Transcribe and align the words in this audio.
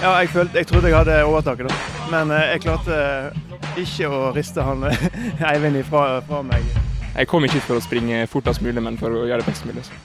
Ja, 0.00 0.14
jeg, 0.22 0.30
følte, 0.32 0.56
jeg 0.56 0.66
trodde 0.66 0.88
jeg 0.88 0.96
hadde 0.96 1.16
overtaket, 1.28 1.66
da. 1.68 2.04
Men 2.08 2.30
eh, 2.32 2.54
jeg 2.54 2.62
klarte 2.64 3.00
ikke 3.76 4.08
å 4.08 4.20
riste 4.32 4.64
han 4.64 4.86
Eivind 5.50 5.76
ifra 5.76 6.22
fra 6.24 6.38
meg. 6.46 6.64
Jeg 7.10 7.28
kom 7.28 7.44
ikke 7.44 7.58
hit 7.58 7.66
for 7.66 7.76
å 7.76 7.82
springe 7.84 8.22
fortest 8.32 8.62
mulig, 8.64 8.80
men 8.80 8.96
for 8.96 9.12
å 9.12 9.26
gjøre 9.28 9.42
det 9.42 9.50
best 9.50 9.66
mulig. 9.68 9.84
Så. 9.84 9.98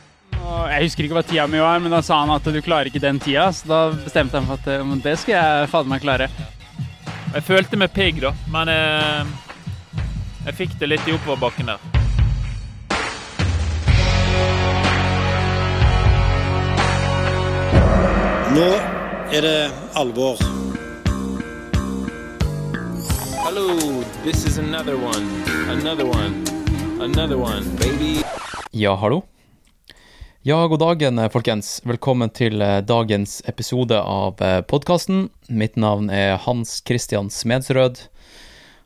Jeg 0.68 0.84
husker 0.84 1.08
ikke 1.08 1.16
hva 1.16 1.24
tida 1.24 1.46
mi 1.48 1.62
var, 1.64 1.80
men 1.80 1.96
da 1.96 2.02
sa 2.04 2.18
han 2.26 2.34
at 2.36 2.44
du 2.44 2.60
klarer 2.66 2.90
ikke 2.92 3.00
den 3.00 3.22
tida. 3.24 3.46
Så 3.56 3.70
da 3.72 3.80
bestemte 3.96 4.36
han 4.36 4.50
for 4.50 4.60
at 4.60 5.00
det 5.06 5.16
skal 5.22 5.38
jeg 5.38 5.70
fader 5.72 5.94
meg 5.94 6.04
klare. 6.04 6.28
Jeg 7.32 7.48
følte 7.48 7.80
meg 7.80 7.96
pigg, 7.96 8.20
da, 8.26 8.34
men 8.52 8.74
jeg, 8.74 10.04
jeg 10.50 10.58
fikk 10.60 10.76
det 10.82 10.92
litt 10.92 11.08
i 11.08 11.16
oppoverbakken 11.16 11.72
der. 11.72 11.80
Nå 18.56 18.70
er 19.34 19.42
det 19.42 19.72
alvor. 19.94 20.38
Hello, 23.46 24.04
this 24.24 24.46
is 24.46 24.58
another 24.58 24.96
one, 24.96 25.26
another 25.70 26.06
one, 26.06 26.46
another 27.02 27.38
one, 27.38 27.64
baby. 27.80 28.22
Ja, 28.72 28.96
hallo. 28.96 29.24
Ja, 30.42 30.68
god 30.68 30.80
dagen, 30.80 31.30
folkens. 31.30 31.82
Velkommen 31.84 32.30
til 32.30 32.62
eh, 32.62 32.82
dagens 32.86 33.42
episode 33.50 33.98
av 33.98 34.38
podkasten. 34.70 35.30
Mitt 35.50 35.76
navn 35.76 36.12
er 36.14 36.38
Hans 36.38 36.84
Christian 36.86 37.32
Smedsrød. 37.34 38.04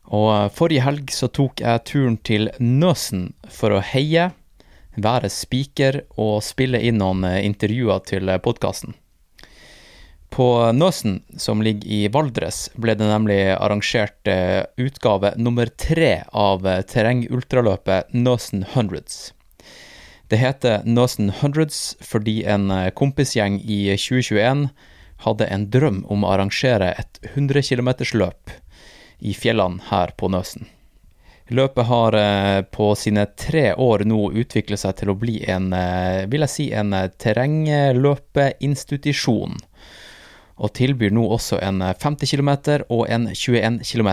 Og 0.08 0.30
eh, 0.36 0.48
forrige 0.56 0.86
helg 0.88 1.12
så 1.12 1.28
tok 1.28 1.60
jeg 1.66 1.84
turen 1.84 2.18
til 2.24 2.48
Nøsen 2.60 3.34
for 3.52 3.76
å 3.76 3.84
heie, 3.84 4.32
være 4.96 5.28
spiker 5.32 6.04
og 6.16 6.40
spille 6.48 6.80
inn 6.80 7.02
noen 7.04 7.28
eh, 7.28 7.44
intervjuer 7.44 8.08
til 8.08 8.32
podkasten. 8.40 8.96
På 10.30 10.72
Nøsen, 10.72 11.24
som 11.38 11.62
ligger 11.66 11.90
i 11.90 12.08
Valdres, 12.14 12.70
ble 12.78 12.94
det 12.96 13.08
nemlig 13.10 13.40
arrangert 13.56 14.28
utgave 14.78 15.34
nummer 15.42 15.66
tre 15.74 16.24
av 16.30 16.62
terrengultraløpet 16.92 18.14
Nøsen 18.14 18.66
Hundreds. 18.76 19.34
Det 20.30 20.38
heter 20.38 20.86
Nøsen 20.86 21.34
Hundreds 21.42 21.98
fordi 22.06 22.46
en 22.46 22.70
kompisgjeng 22.94 23.58
i 23.66 23.98
2021 23.98 24.70
hadde 25.26 25.50
en 25.50 25.66
drøm 25.74 26.06
om 26.08 26.24
å 26.24 26.30
arrangere 26.36 26.94
et 27.02 27.20
100 27.34 27.66
km-løp 27.66 28.50
i 29.20 29.34
fjellene 29.34 29.82
her 29.90 30.12
på 30.18 30.28
Nøsen. 30.32 30.68
Løpet 31.50 31.86
har 31.90 32.14
på 32.70 32.96
sine 32.96 33.26
tre 33.34 33.74
år 33.74 34.04
nå 34.06 34.32
utviklet 34.38 34.80
seg 34.84 34.96
til 35.00 35.10
å 35.10 35.16
bli 35.18 35.44
en, 35.50 35.74
vil 36.30 36.42
jeg 36.46 36.54
si, 36.54 36.70
en 36.78 36.94
terrengløpeinstitusjon, 36.94 39.58
og 40.60 40.74
tilbyr 40.76 41.16
nå 41.16 41.24
også 41.32 41.62
en 41.64 41.82
50 41.82 42.36
km 42.36 42.52
og 42.90 43.08
en 43.08 43.30
21 43.32 43.80
km. 43.88 44.12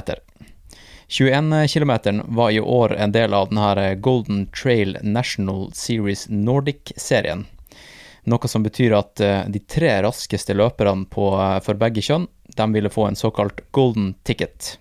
21 1.09 1.69
km 1.71 1.93
var 2.39 2.51
i 2.51 2.61
år 2.61 2.97
en 2.97 3.13
del 3.15 3.35
av 3.35 3.51
denne 3.51 3.95
Golden 4.03 4.47
Trail 4.55 4.97
National 5.03 5.69
Series 5.75 6.27
Nordic-serien. 6.31 7.47
Noe 8.27 8.49
som 8.51 8.65
betyr 8.67 8.95
at 8.99 9.23
de 9.55 9.61
tre 9.71 9.93
raskeste 10.03 10.55
løperne 10.55 11.07
for 11.13 11.79
begge 11.79 12.03
kjønn 12.03 12.27
de 12.57 12.67
ville 12.73 12.91
få 12.91 13.07
en 13.07 13.19
såkalt 13.19 13.63
golden 13.71 14.15
ticket. 14.27 14.79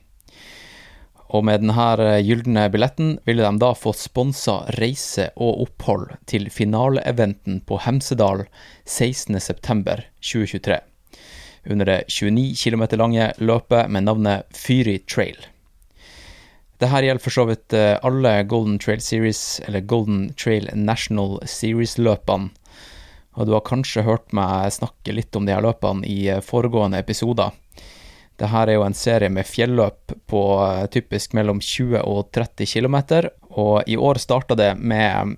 Og 1.33 1.45
med 1.45 1.61
denne 1.61 2.19
gylne 2.23 2.69
billetten 2.73 3.19
ville 3.25 3.43
de 3.45 3.59
da 3.61 3.73
få 3.77 3.93
sponsa 3.97 4.55
reise 4.77 5.29
og 5.35 5.61
opphold 5.65 6.07
til 6.29 6.49
finaleeventen 6.53 7.61
på 7.65 7.77
Hemsedal 7.85 8.45
16.9.2023. 8.85 10.79
Under 11.65 11.85
det 11.85 12.03
29 12.07 12.55
km 12.55 12.85
lange 12.99 13.31
løpet 13.41 13.89
med 13.89 14.05
navnet 14.05 14.45
Fyri 14.53 14.99
Trail. 15.09 15.37
Dette 16.77 17.01
gjelder 17.01 17.23
for 17.23 17.33
så 17.33 17.45
vidt 17.47 17.73
alle 17.75 18.33
Golden 18.51 18.77
Trail 18.79 19.01
Series, 19.01 19.61
eller 19.65 19.79
Golden 19.79 20.33
Trail 20.35 20.67
National 20.75 21.39
Series-løpene. 21.47 22.51
Og 23.35 23.47
du 23.47 23.53
har 23.55 23.63
kanskje 23.67 24.03
hørt 24.03 24.31
meg 24.35 24.73
snakke 24.75 25.15
litt 25.15 25.35
om 25.35 25.47
de 25.47 25.55
her 25.55 25.63
løpene 25.63 26.07
i 26.07 26.35
foregående 26.43 26.99
episoder. 26.99 27.55
Dette 28.35 28.59
er 28.59 28.73
jo 28.75 28.83
en 28.83 28.95
serie 28.95 29.31
med 29.31 29.47
fjelløp 29.47 30.11
på 30.27 30.41
typisk 30.91 31.35
mellom 31.35 31.61
20 31.63 32.01
og 32.03 32.29
30 32.35 32.67
km, 32.67 32.97
og 33.55 33.87
i 33.87 33.95
år 33.95 34.19
starta 34.19 34.57
det 34.59 34.73
med 34.79 35.37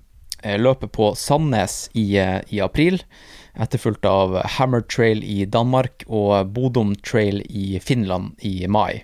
løpet 0.58 0.94
på 0.94 1.12
Sandnes 1.18 1.88
i, 1.94 2.18
i 2.18 2.62
april, 2.62 3.02
etterfulgt 3.60 4.06
av 4.06 4.38
Hammer 4.58 4.82
Trail 4.82 5.24
i 5.24 5.46
Danmark 5.46 6.06
og 6.08 6.54
Bodum 6.54 6.96
Trail 6.96 7.42
i 7.50 7.80
Finland 7.84 8.38
i 8.46 8.68
mai. 8.68 9.04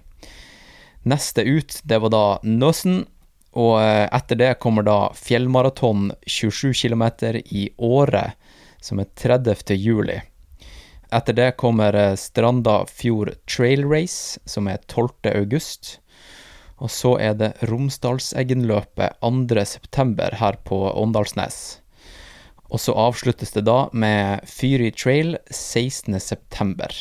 Neste 1.04 1.44
ut, 1.44 1.80
det 1.84 2.00
var 2.00 2.14
da 2.14 2.26
Nøsen, 2.44 3.04
og 3.54 3.76
etter 3.84 4.40
det 4.40 4.54
kommer 4.64 4.86
da 4.88 4.98
fjellmaraton 5.18 6.12
27 6.26 6.74
km 6.74 7.04
i 7.54 7.68
Åre, 7.78 8.32
som 8.82 9.02
er 9.04 9.10
30. 9.20 9.76
juli. 9.76 10.22
Etter 11.14 11.36
det 11.38 11.52
kommer 11.62 12.16
Stranda 12.18 12.86
Fjord 12.90 13.36
Trail 13.46 13.86
Race, 13.86 14.40
som 14.46 14.68
er 14.68 14.80
12. 14.88 15.30
august. 15.36 16.00
Og 16.82 16.90
så 16.92 17.14
er 17.22 17.38
det 17.38 17.54
Romsdalseggenløpet 17.70 19.20
2. 19.22 19.66
september 19.70 20.34
her 20.40 20.58
på 20.66 20.80
Åndalsnes. 20.90 21.83
Og 22.70 22.80
så 22.82 22.94
avsluttes 22.98 23.52
det 23.52 23.66
da 23.68 23.90
med 23.92 24.48
Fyri 24.50 24.92
Trail 24.92 25.38
16. 25.50 26.20
september. 26.20 26.94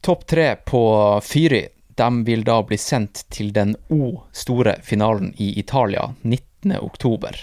Topp 0.00 0.26
tre 0.26 0.56
på 0.56 0.82
Fyri 1.24 1.68
de 2.00 2.24
vil 2.24 2.44
da 2.44 2.62
bli 2.64 2.78
sendt 2.80 3.26
til 3.28 3.52
den 3.52 3.74
O 3.92 4.22
store 4.32 4.78
finalen 4.82 5.34
i 5.36 5.52
Italia 5.60 6.06
19. 6.22 6.72
oktober. 6.80 7.36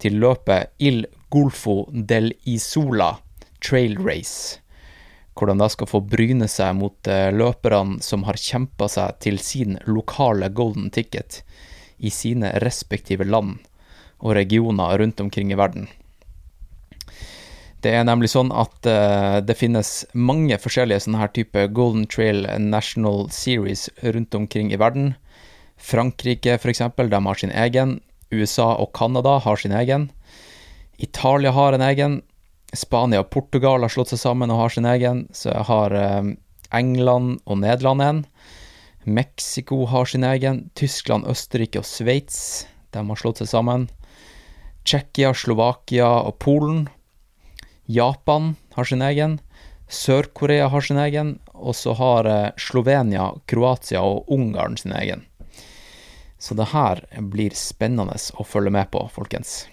Til 0.00 0.18
løpet 0.20 0.74
Il 0.78 1.06
Golfo 1.32 1.86
del 1.92 2.32
Isola 2.44 3.14
Trail 3.64 3.96
Race, 3.98 4.60
hvor 5.32 5.48
de 5.48 5.56
da 5.56 5.68
skal 5.72 5.88
få 5.88 6.02
bryne 6.04 6.48
seg 6.48 6.76
mot 6.76 7.08
løperne 7.32 8.00
som 8.04 8.26
har 8.28 8.40
kjempa 8.40 8.88
seg 8.92 9.20
til 9.24 9.40
sin 9.40 9.78
lokale 9.86 10.50
golden 10.52 10.90
ticket 10.92 11.40
i 11.96 12.12
sine 12.12 12.52
respektive 12.64 13.24
land 13.24 13.58
og 14.20 14.36
regioner 14.36 14.98
rundt 15.00 15.20
omkring 15.20 15.52
i 15.52 15.58
verden. 15.58 15.88
Det 17.80 17.94
er 17.96 18.04
nemlig 18.04 18.28
sånn 18.34 18.50
at 18.52 18.84
uh, 18.84 19.40
det 19.40 19.56
finnes 19.56 20.04
mange 20.12 20.56
forskjellige 20.60 21.06
sånne 21.06 21.22
her 21.22 21.30
type 21.32 21.64
Golden 21.76 22.04
Trail 22.12 22.44
National 22.60 23.30
Series 23.32 23.88
rundt 24.04 24.36
omkring 24.36 24.68
i 24.72 24.80
verden. 24.80 25.14
Frankrike, 25.80 26.58
eksempel, 26.60 27.08
de 27.08 27.20
har 27.24 27.40
sin 27.40 27.54
egen. 27.56 28.00
USA 28.30 28.74
og 28.76 28.92
Canada 28.94 29.38
har 29.40 29.56
sin 29.56 29.72
egen. 29.72 30.10
Italia 31.00 31.54
har 31.56 31.72
en 31.72 31.86
egen. 31.88 32.20
Spania 32.76 33.24
og 33.24 33.30
Portugal 33.32 33.80
har 33.82 33.90
slått 33.90 34.12
seg 34.12 34.20
sammen 34.20 34.52
og 34.52 34.60
har 34.60 34.74
sin 34.76 34.86
egen. 34.86 35.24
Så 35.32 35.48
jeg 35.48 35.64
har 35.70 35.96
uh, 35.96 36.28
England 36.76 37.40
og 37.46 37.62
Nederland 37.64 38.04
en. 38.04 38.24
Mexico 39.08 39.86
har 39.88 40.04
sin 40.04 40.26
egen. 40.28 40.66
Tyskland, 40.76 41.24
Østerrike 41.32 41.80
og 41.80 41.88
Sveits, 41.88 42.66
de 42.92 43.06
har 43.08 43.18
slått 43.24 43.40
seg 43.40 43.48
sammen. 43.48 43.88
Tsjekkia, 44.84 45.34
Slovakia 45.34 46.08
og 46.24 46.38
Polen. 46.38 46.88
Japan 47.90 48.54
har 48.74 48.84
sin 48.84 49.02
egen, 49.02 49.40
Sør-Korea 49.90 50.68
har 50.70 50.80
sin 50.86 50.98
egen, 51.02 51.38
og 51.54 51.74
så 51.74 51.92
har 51.98 52.28
Slovenia, 52.60 53.32
Kroatia 53.50 54.02
og 54.06 54.30
Ungarn 54.30 54.78
sin 54.78 54.94
egen. 54.94 55.26
Så 56.38 56.54
det 56.54 56.70
her 56.72 57.02
blir 57.32 57.52
spennende 57.58 58.14
å 58.38 58.46
følge 58.46 58.72
med 58.72 58.88
på, 58.94 59.02
folkens. 59.12 59.66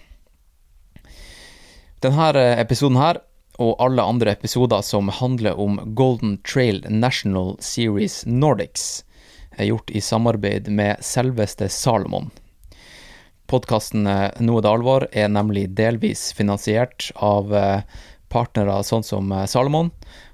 Denne 2.03 2.43
episoden 2.59 2.97
her, 2.99 3.21
og 3.57 3.77
alle 3.81 4.03
andre 4.05 4.33
episoder 4.35 4.83
som 4.85 5.09
handler 5.09 5.57
om 5.57 5.79
Golden 5.97 6.37
Trail 6.45 6.83
National 6.89 7.55
Series 7.63 8.23
Nordics, 8.25 9.03
er 9.57 9.71
gjort 9.71 9.89
i 9.89 10.01
samarbeid 10.01 10.67
med 10.69 11.01
selveste 11.01 11.69
Salomon. 11.73 12.29
Podkasten 13.47 14.03
Nå 14.03 14.57
er 14.57 14.63
det 14.63 14.69
alvor 14.69 15.07
er 15.11 15.29
nemlig 15.31 15.69
delvis 15.77 16.29
finansiert 16.35 17.09
av 17.15 17.53
partnere 18.27 18.81
sånn 18.83 19.05
som 19.07 19.31
Salomon, 19.47 19.91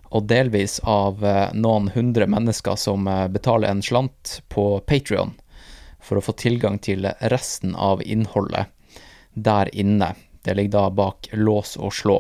og 0.10 0.26
delvis 0.30 0.80
av 0.84 1.22
noen 1.54 1.92
hundre 1.94 2.26
mennesker 2.30 2.78
som 2.78 3.06
betaler 3.34 3.70
en 3.70 3.84
slant 3.86 4.40
på 4.50 4.66
Patrion 4.90 5.36
for 6.04 6.20
å 6.20 6.26
få 6.26 6.36
tilgang 6.38 6.80
til 6.84 7.08
resten 7.34 7.76
av 7.76 8.02
innholdet 8.02 8.70
der 9.34 9.70
inne. 9.76 10.14
Det 10.44 10.54
ligger 10.58 10.72
da 10.72 10.90
bak 10.90 11.30
lås 11.32 11.78
og 11.78 11.94
slå. 11.94 12.18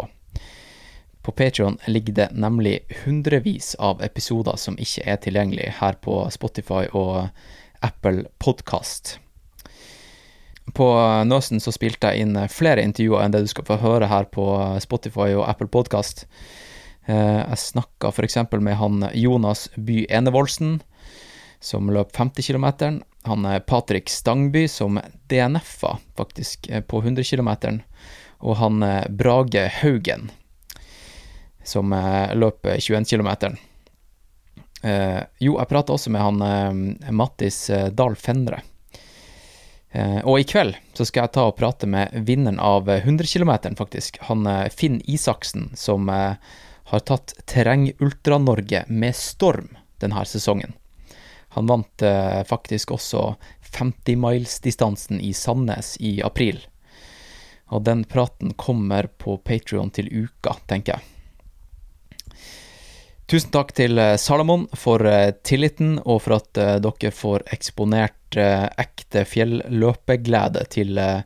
På 1.23 1.31
Patrion 1.31 1.77
ligger 1.87 2.13
det 2.13 2.29
nemlig 2.31 2.79
hundrevis 3.03 3.75
av 3.79 4.01
episoder 4.03 4.57
som 4.59 4.79
ikke 4.79 5.05
er 5.07 5.19
tilgjengelig 5.23 5.69
her 5.79 5.99
på 6.03 6.17
Spotify 6.31 6.87
og 6.91 7.29
Apple 7.83 8.25
Podkast. 8.43 9.17
På 10.71 10.87
Nøsen 11.27 11.59
så 11.59 11.73
spilte 11.75 12.13
jeg 12.13 12.23
inn 12.23 12.37
flere 12.47 12.83
intervjuer 12.85 13.25
enn 13.25 13.33
det 13.35 13.43
du 13.43 13.49
skal 13.51 13.67
få 13.67 13.81
høre 13.81 14.07
her 14.07 14.29
på 14.31 14.45
Spotify 14.83 15.33
og 15.35 15.47
Apple 15.49 15.67
Podkast. 15.67 16.23
Eh, 17.05 17.41
jeg 17.43 17.59
snakka 17.59 18.13
f.eks. 18.13 18.37
med 18.55 18.77
han 18.79 19.09
Jonas 19.13 19.67
By 19.75 20.05
Enevoldsen, 20.09 20.79
som 21.59 21.91
løp 21.91 22.15
50 22.15 22.47
km. 22.47 23.01
Han 23.27 23.45
er 23.45 23.59
Patrick 23.59 24.09
Stangby, 24.09 24.67
som 24.67 24.99
DNF-a 25.27 25.97
faktisk 26.17 26.69
eh, 26.69 26.81
på 26.81 27.03
100 27.03 27.23
km. 27.27 27.83
Og 28.39 28.57
han 28.59 28.83
eh, 28.83 29.09
Brage 29.11 29.67
Haugen, 29.81 30.31
som 31.63 31.93
eh, 31.93 32.33
løp 32.35 32.67
21 32.79 33.05
km. 33.05 33.59
Eh, 34.83 35.21
jo, 35.39 35.57
jeg 35.59 35.71
prata 35.71 35.95
også 35.95 36.11
med 36.11 36.23
han 36.23 36.43
eh, 36.47 37.11
Mattis 37.15 37.69
eh, 37.69 37.89
Dahl 37.91 38.15
Fenre. 38.19 38.63
Eh, 39.93 40.19
og 40.25 40.39
i 40.41 40.45
kveld 40.49 40.73
så 40.97 41.05
skal 41.05 41.27
jeg 41.27 41.35
ta 41.35 41.45
og 41.51 41.57
prate 41.59 41.85
med 41.89 42.13
vinneren 42.25 42.57
av 42.57 42.89
100 42.89 43.29
km, 43.29 43.75
faktisk. 43.77 44.17
Han 44.25 44.47
eh, 44.49 44.65
Finn 44.73 44.99
Isaksen, 45.05 45.69
som 45.77 46.09
eh, 46.09 46.33
har 46.89 47.03
tatt 47.05 47.35
Terreng-Ultra-Norge 47.45 48.87
med 48.89 49.15
storm 49.15 49.69
denne 50.01 50.25
sesongen. 50.25 50.73
Han 51.53 51.69
vant 51.69 52.01
faktisk 52.49 52.95
også 52.95 53.35
50-milesdistansen 53.61 55.19
i 55.21 55.29
Sandnes 55.37 55.91
i 56.01 56.15
april. 56.25 56.57
Og 57.69 57.83
den 57.85 58.01
praten 58.09 58.55
kommer 58.57 59.05
på 59.21 59.35
Patrion 59.37 59.93
til 59.93 60.09
uka, 60.09 60.55
tenker 60.65 60.97
jeg. 60.97 62.33
Tusen 63.29 63.53
takk 63.53 63.75
til 63.77 64.01
Salomon 64.17 64.65
for 64.73 65.05
tilliten, 65.45 65.99
og 66.01 66.23
for 66.25 66.39
at 66.41 66.57
dere 66.57 67.13
får 67.13 67.45
eksponert 67.53 68.22
ekte 68.41 69.25
fjelløpeglede 69.27 70.65
til 70.73 70.97
eh, 70.97 71.21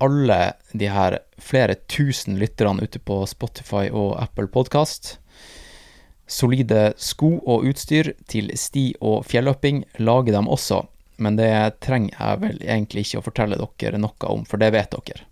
alle 0.00 0.38
de 0.72 0.88
her 0.88 1.18
flere 1.40 1.76
tusen 1.92 2.38
lytterne 2.40 2.84
ute 2.84 3.00
på 3.04 3.22
Spotify 3.28 3.88
og 3.92 4.14
Apple 4.22 4.48
Podkast. 4.48 5.18
Solide 6.30 6.92
sko 6.96 7.34
og 7.42 7.66
utstyr 7.68 8.12
til 8.30 8.52
sti- 8.54 8.94
og 9.00 9.24
fjelløping 9.26 9.82
lager 9.98 10.36
dem 10.36 10.48
også, 10.48 10.84
men 11.18 11.36
det 11.36 11.80
trenger 11.84 12.14
jeg 12.14 12.40
vel 12.44 12.62
egentlig 12.62 13.06
ikke 13.06 13.20
å 13.20 13.26
fortelle 13.26 13.58
dere 13.60 13.98
noe 14.00 14.30
om, 14.30 14.46
for 14.46 14.62
det 14.62 14.70
vet 14.76 14.94
dere. 14.94 15.26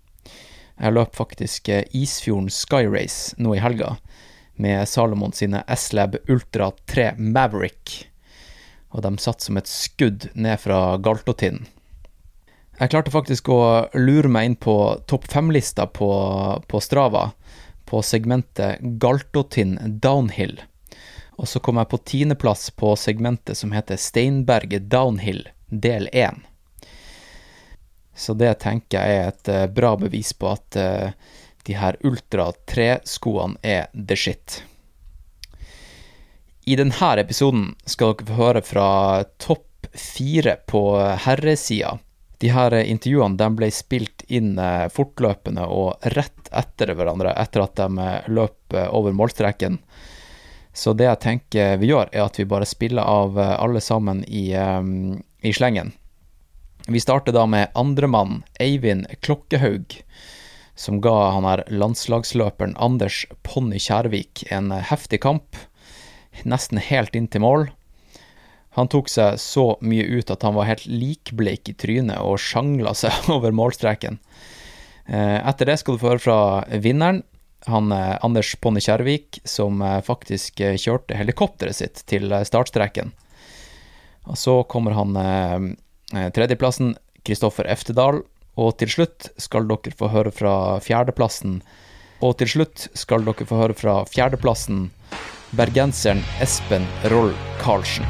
Jeg 0.79 0.95
løp 0.95 1.15
faktisk 1.15 1.69
eh, 1.71 1.87
Isfjorden 1.95 2.51
Skyrace 2.53 3.39
nå 3.41 3.55
i 3.55 3.63
helga, 3.63 3.97
med 4.59 4.83
Salomon 4.91 5.31
sine 5.31 5.63
S-Lab 5.71 6.17
Ultra 6.27 6.69
3 6.91 7.13
Maverick, 7.17 8.08
og 8.89 9.03
de 9.05 9.11
satt 9.21 9.43
som 9.45 9.59
et 9.59 9.69
skudd 9.69 10.29
ned 10.33 10.59
fra 10.61 10.97
Galtotinnen. 10.97 11.67
Jeg 12.79 12.93
klarte 12.93 13.11
faktisk 13.11 13.49
å 13.51 13.61
lure 13.99 14.31
meg 14.31 14.47
inn 14.47 14.55
på 14.55 14.73
topp 15.09 15.27
fem-lista 15.27 15.83
på, 15.91 16.09
på 16.63 16.79
Strava, 16.79 17.25
på 17.89 17.99
segmentet 18.05 18.79
Galtotind 19.01 19.81
Downhill. 19.99 20.61
Og 21.35 21.47
så 21.47 21.59
kom 21.63 21.79
jeg 21.79 21.91
på 21.91 21.99
tiendeplass 22.11 22.69
på 22.79 22.93
segmentet 22.99 23.59
som 23.59 23.75
heter 23.75 23.99
Steinberget 23.99 24.87
Downhill, 24.91 25.43
del 25.67 26.07
1. 26.13 26.39
Så 28.15 28.35
det 28.39 28.53
tenker 28.63 28.99
jeg 28.99 29.19
er 29.19 29.29
et 29.31 29.51
eh, 29.51 29.67
bra 29.71 29.93
bevis 29.99 30.33
på 30.35 30.49
at 30.51 30.79
uh, 30.79 31.11
de 31.67 31.75
her 31.79 31.95
Ultra 32.03 32.49
3-skoene 32.67 33.59
er 33.63 33.87
the 33.93 34.17
shit. 34.19 34.59
I 36.69 36.75
denne 36.77 37.15
episoden 37.17 37.71
skal 37.89 38.11
dere 38.13 38.27
få 38.27 38.35
høre 38.37 38.61
fra 38.61 38.89
topp 39.41 39.87
fire 39.97 40.53
på 40.69 40.83
herresida. 41.01 41.95
De 42.37 42.51
her 42.53 42.75
intervjuene 42.83 43.39
de 43.39 43.47
ble 43.57 43.71
spilt 43.73 44.21
inn 44.29 44.51
eh, 44.61 44.85
fortløpende 44.93 45.65
og 45.65 46.05
rett 46.13 46.51
etter 46.53 46.93
hverandre, 46.93 47.33
etter 47.41 47.63
at 47.63 47.73
de 47.79 48.05
eh, 48.05 48.27
løp 48.29 48.75
eh, 48.77 48.85
over 48.85 49.15
målstreken. 49.17 49.79
Så 50.71 50.93
det 50.93 51.07
jeg 51.07 51.21
tenker 51.23 51.79
vi 51.81 51.89
gjør, 51.89 52.11
er 52.13 52.27
at 52.27 52.37
vi 52.37 52.45
bare 52.47 52.69
spiller 52.69 53.01
av 53.01 53.39
alle 53.41 53.81
sammen 53.81 54.21
i, 54.29 54.53
i 54.53 55.51
slengen. 55.51 55.89
Vi 56.85 57.01
starter 57.01 57.33
da 57.35 57.47
med 57.49 57.73
andremann, 57.75 58.43
Eivind 58.61 59.09
Klokkehaug, 59.25 59.97
som 60.77 61.01
ga 61.03 61.15
han 61.33 61.49
her 61.49 61.65
landslagsløperen 61.73 62.77
Anders 62.79 63.25
Ponny 63.43 63.81
Kjærvik 63.81 64.45
en 64.53 64.69
heftig 64.71 65.19
kamp, 65.25 65.57
nesten 66.43 66.81
helt 66.81 67.15
inn 67.15 67.27
til 67.31 67.43
mål. 67.43 67.69
Han 68.77 68.89
tok 68.91 69.09
seg 69.09 69.39
så 69.41 69.73
mye 69.81 70.05
ut 70.19 70.29
at 70.31 70.45
han 70.45 70.55
var 70.55 70.69
helt 70.69 70.85
likbleik 70.87 71.71
i 71.71 71.75
trynet 71.75 72.21
og 72.21 72.39
sjangla 72.41 72.93
seg 72.97 73.29
over 73.35 73.55
målstreken. 73.55 74.19
Eh, 75.09 75.39
Etter 75.41 75.71
det 75.71 75.79
skal 75.81 75.97
du 75.97 76.03
få 76.03 76.13
høre 76.13 76.23
fra 76.23 76.39
vinneren, 76.83 77.23
han 77.67 77.91
eh, 77.91 78.15
Anders 78.23 78.53
Ponne 78.61 78.81
Kjærvik, 78.83 79.41
som 79.43 79.81
eh, 79.83 79.99
faktisk 80.05 80.61
kjørte 80.61 81.17
helikopteret 81.17 81.81
sitt 81.81 82.03
til 82.09 82.29
startstreken. 82.45 83.11
Så 84.37 84.59
kommer 84.69 84.93
han 84.93 85.15
tredjeplassen, 86.35 86.91
Kristoffer 87.25 87.65
Eftedal, 87.71 88.19
og 88.59 88.75
til 88.77 88.91
slutt 88.91 89.29
skal 89.41 89.65
dere 89.65 89.95
få 89.97 90.11
høre 90.13 90.29
fra 90.35 90.53
fjerdeplassen. 90.83 91.55
Og 92.21 92.35
til 92.37 92.51
slutt 92.51 92.85
skal 92.99 93.25
dere 93.25 93.47
få 93.49 93.57
høre 93.63 93.77
fra 93.79 93.95
fjerdeplassen 94.11 94.91
bergenseren 95.51 96.23
Espen 96.41 96.85
Roll 97.03 97.33
Karlsen. 97.61 98.05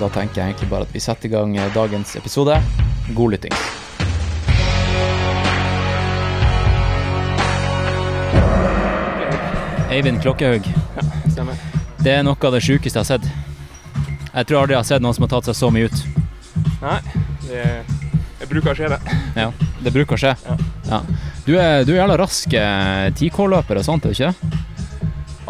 Da 0.00 0.08
tenker 0.10 0.40
jeg 0.42 0.52
egentlig 0.54 0.70
bare 0.70 0.86
at 0.88 0.94
vi 0.94 1.02
setter 1.02 1.28
i 1.30 1.32
gang 1.36 1.56
eh, 1.56 1.70
dagens 1.74 2.16
episode. 2.18 2.58
God 3.14 3.36
lytting. 3.36 3.54
Eivind 9.90 10.20
Klokkehaug, 10.22 10.64
Stemmer. 11.30 11.54
det 12.02 12.16
er 12.18 12.24
noe 12.26 12.38
av 12.48 12.54
det 12.56 12.62
sjukeste 12.64 12.98
jeg 12.98 13.04
har 13.04 13.10
sett. 13.18 13.28
Jeg 14.34 14.48
tror 14.48 14.64
aldri 14.64 14.74
jeg 14.74 14.80
har 14.80 14.88
sett 14.88 15.04
noen 15.04 15.14
som 15.14 15.26
har 15.26 15.32
tatt 15.36 15.50
seg 15.50 15.58
så 15.58 15.70
mye 15.70 15.86
ut. 15.86 16.00
Nei, 16.82 16.96
det, 17.46 17.62
det 18.40 18.48
bruker 18.50 18.72
å 18.72 18.76
skje, 18.78 18.90
det. 18.96 19.18
Ja, 19.38 19.46
det 19.84 19.92
bruker 19.94 20.18
å 20.18 20.20
skje. 20.24 20.34
Ja. 20.48 20.56
Ja. 20.88 21.00
Du 21.44 21.52
er, 21.60 21.84
du 21.86 21.92
er 21.94 22.00
jævla 22.00 22.18
rask 22.24 22.56
eh, 22.58 23.06
10K-løper 23.14 23.78
og 23.80 23.86
sånt, 23.86 24.08
er 24.08 24.14
du 24.16 24.18
ikke? 24.18 24.53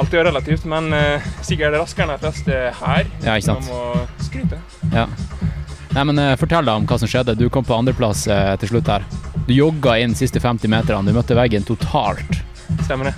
Alt 0.00 0.14
er 0.14 0.26
relativt, 0.26 0.64
men 0.66 0.90
uh, 0.90 1.26
sikkert 1.46 1.76
raskere 1.78 2.08
enn 2.08 2.16
de 2.16 2.22
fleste 2.24 2.60
her. 2.80 3.10
Ja, 3.22 3.36
ikke 3.36 3.46
sant. 3.46 3.68
Man 3.68 3.70
må 3.70 4.24
skryte. 4.26 4.58
Ja. 4.94 5.06
Nei, 5.94 6.04
men 6.10 6.18
uh, 6.18 6.32
Fortell 6.40 6.66
deg 6.66 6.82
om 6.82 6.88
hva 6.90 6.98
som 6.98 7.10
skjedde. 7.10 7.36
Du 7.38 7.46
kom 7.52 7.66
på 7.66 7.76
andreplass 7.76 8.26
uh, 8.26 8.54
til 8.58 8.74
slutt 8.74 8.90
her. 8.90 9.06
Du 9.46 9.54
jogga 9.54 9.98
inn 10.00 10.16
de 10.16 10.18
siste 10.18 10.42
50 10.42 10.72
meterne. 10.72 11.10
Du 11.10 11.16
møtte 11.16 11.38
veggen 11.38 11.66
totalt. 11.68 12.40
Stemmer 12.82 13.12
det. 13.12 13.16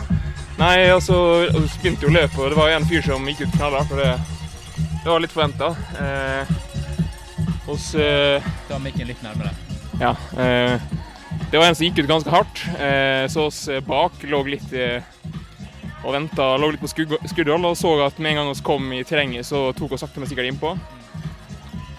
Nei, 0.57 0.89
altså, 0.89 1.17
så 1.53 1.81
begynte 1.83 2.07
jo 2.07 2.13
løpet, 2.15 2.39
og 2.41 2.53
det 2.53 2.59
var 2.59 2.73
en 2.73 2.87
fyr 2.89 3.03
som 3.05 3.27
gikk 3.29 3.45
ut 3.45 3.57
knallhardt, 3.59 3.93
og 3.93 4.01
det, 4.01 4.13
det 5.05 5.11
var 5.11 5.21
litt 5.21 5.35
forventa. 5.35 5.69
Eh, 6.01 6.55
hos 7.67 7.91
eh, 8.01 8.47
Ta 8.69 8.79
mikken 8.81 9.11
litt 9.11 9.21
nærmere. 9.25 9.53
Ja. 10.01 10.15
Eh, 10.41 10.81
det 11.51 11.61
var 11.61 11.69
en 11.69 11.77
som 11.77 11.85
gikk 11.85 12.01
ut 12.01 12.09
ganske 12.09 12.33
hardt. 12.33 12.63
Eh, 12.81 13.27
så 13.33 13.47
oss 13.51 13.67
eh, 13.69 13.85
bak 13.85 14.25
lå 14.25 14.41
litt 14.49 14.73
eh, 14.73 15.05
og 16.07 16.15
venta, 16.15 16.53
lå 16.61 16.71
litt 16.71 16.83
på 16.83 16.91
skuddhold 16.93 17.67
og 17.67 17.75
så 17.79 17.97
at 18.07 18.21
med 18.23 18.33
en 18.33 18.39
gang 18.41 18.53
vi 18.53 18.63
kom 18.67 18.93
i 18.95 19.03
terrenget, 19.05 19.47
så 19.49 19.73
tok 19.75 19.97
vi 19.97 19.99
sakte, 19.99 20.23
men 20.23 20.31
sikkert 20.31 20.53
innpå. 20.53 20.77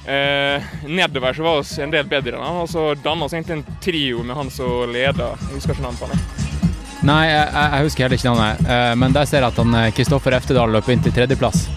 Eh, 0.07 0.63
nedover 0.87 1.33
så 1.35 1.43
var 1.43 1.59
vi 1.59 1.81
en 1.83 1.91
del 1.91 2.07
bedre 2.07 2.37
enn 2.37 2.45
han, 2.45 2.61
og 2.63 2.69
så 2.71 2.93
danna 2.95 3.27
vi 3.27 3.35
egentlig 3.35 3.57
en 3.57 3.81
trio 3.83 4.23
med 4.23 4.39
han 4.39 4.51
som 4.53 4.87
leda. 4.93 5.33
Jeg 5.49 5.57
husker 5.57 5.75
ikke 5.75 5.83
navnet 5.83 5.99
på 5.99 6.07
han. 6.07 6.23
Nei, 7.07 7.25
jeg, 7.27 7.43
jeg 7.57 7.83
husker 7.89 8.05
heller 8.05 8.19
ikke 8.21 8.31
navnet. 8.31 8.71
Eh, 8.71 8.93
men 9.03 9.17
der 9.19 9.27
ser 9.27 9.43
jeg 9.43 9.51
at 9.51 9.59
han 9.61 9.75
eh, 9.81 9.91
Kristoffer 9.99 10.37
Eftedal 10.39 10.71
løp 10.71 10.87
inn 10.93 11.03
til 11.03 11.15
tredjeplass. 11.15 11.67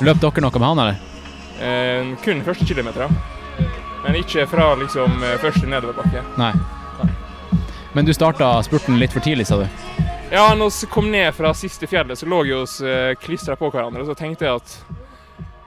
Løp 0.00 0.24
dere 0.24 0.46
noe 0.46 0.64
med 0.64 0.68
han, 0.70 0.82
eller? 0.86 1.06
Eh, 1.60 2.16
kun 2.24 2.40
første 2.46 2.64
kilometer, 2.64 3.12
men 4.06 4.16
ikke 4.22 4.48
fra 4.48 4.72
liksom 4.80 5.20
eh, 5.20 5.36
første 5.44 5.68
nedoverbakke. 5.68 6.24
Nei. 6.40 6.54
Men 7.92 8.06
du 8.06 8.14
starta 8.14 8.54
spurten 8.64 8.96
litt 9.02 9.12
for 9.12 9.20
tidlig, 9.20 9.48
sa 9.50 9.60
du? 9.60 10.08
Ja, 10.32 10.54
når 10.54 10.70
vi 10.80 10.86
kom 10.86 11.10
ned 11.10 11.34
fra 11.34 11.50
siste 11.54 11.86
fjellet, 11.90 12.18
så 12.18 12.26
lå 12.26 12.42
vi 12.46 12.52
oss 12.54 12.80
eh, 12.80 13.14
klistra 13.18 13.56
på 13.58 13.70
hverandre. 13.70 14.04
Og 14.04 14.12
Så 14.12 14.14
tenkte 14.14 14.46
jeg 14.46 14.60
at 14.60 14.76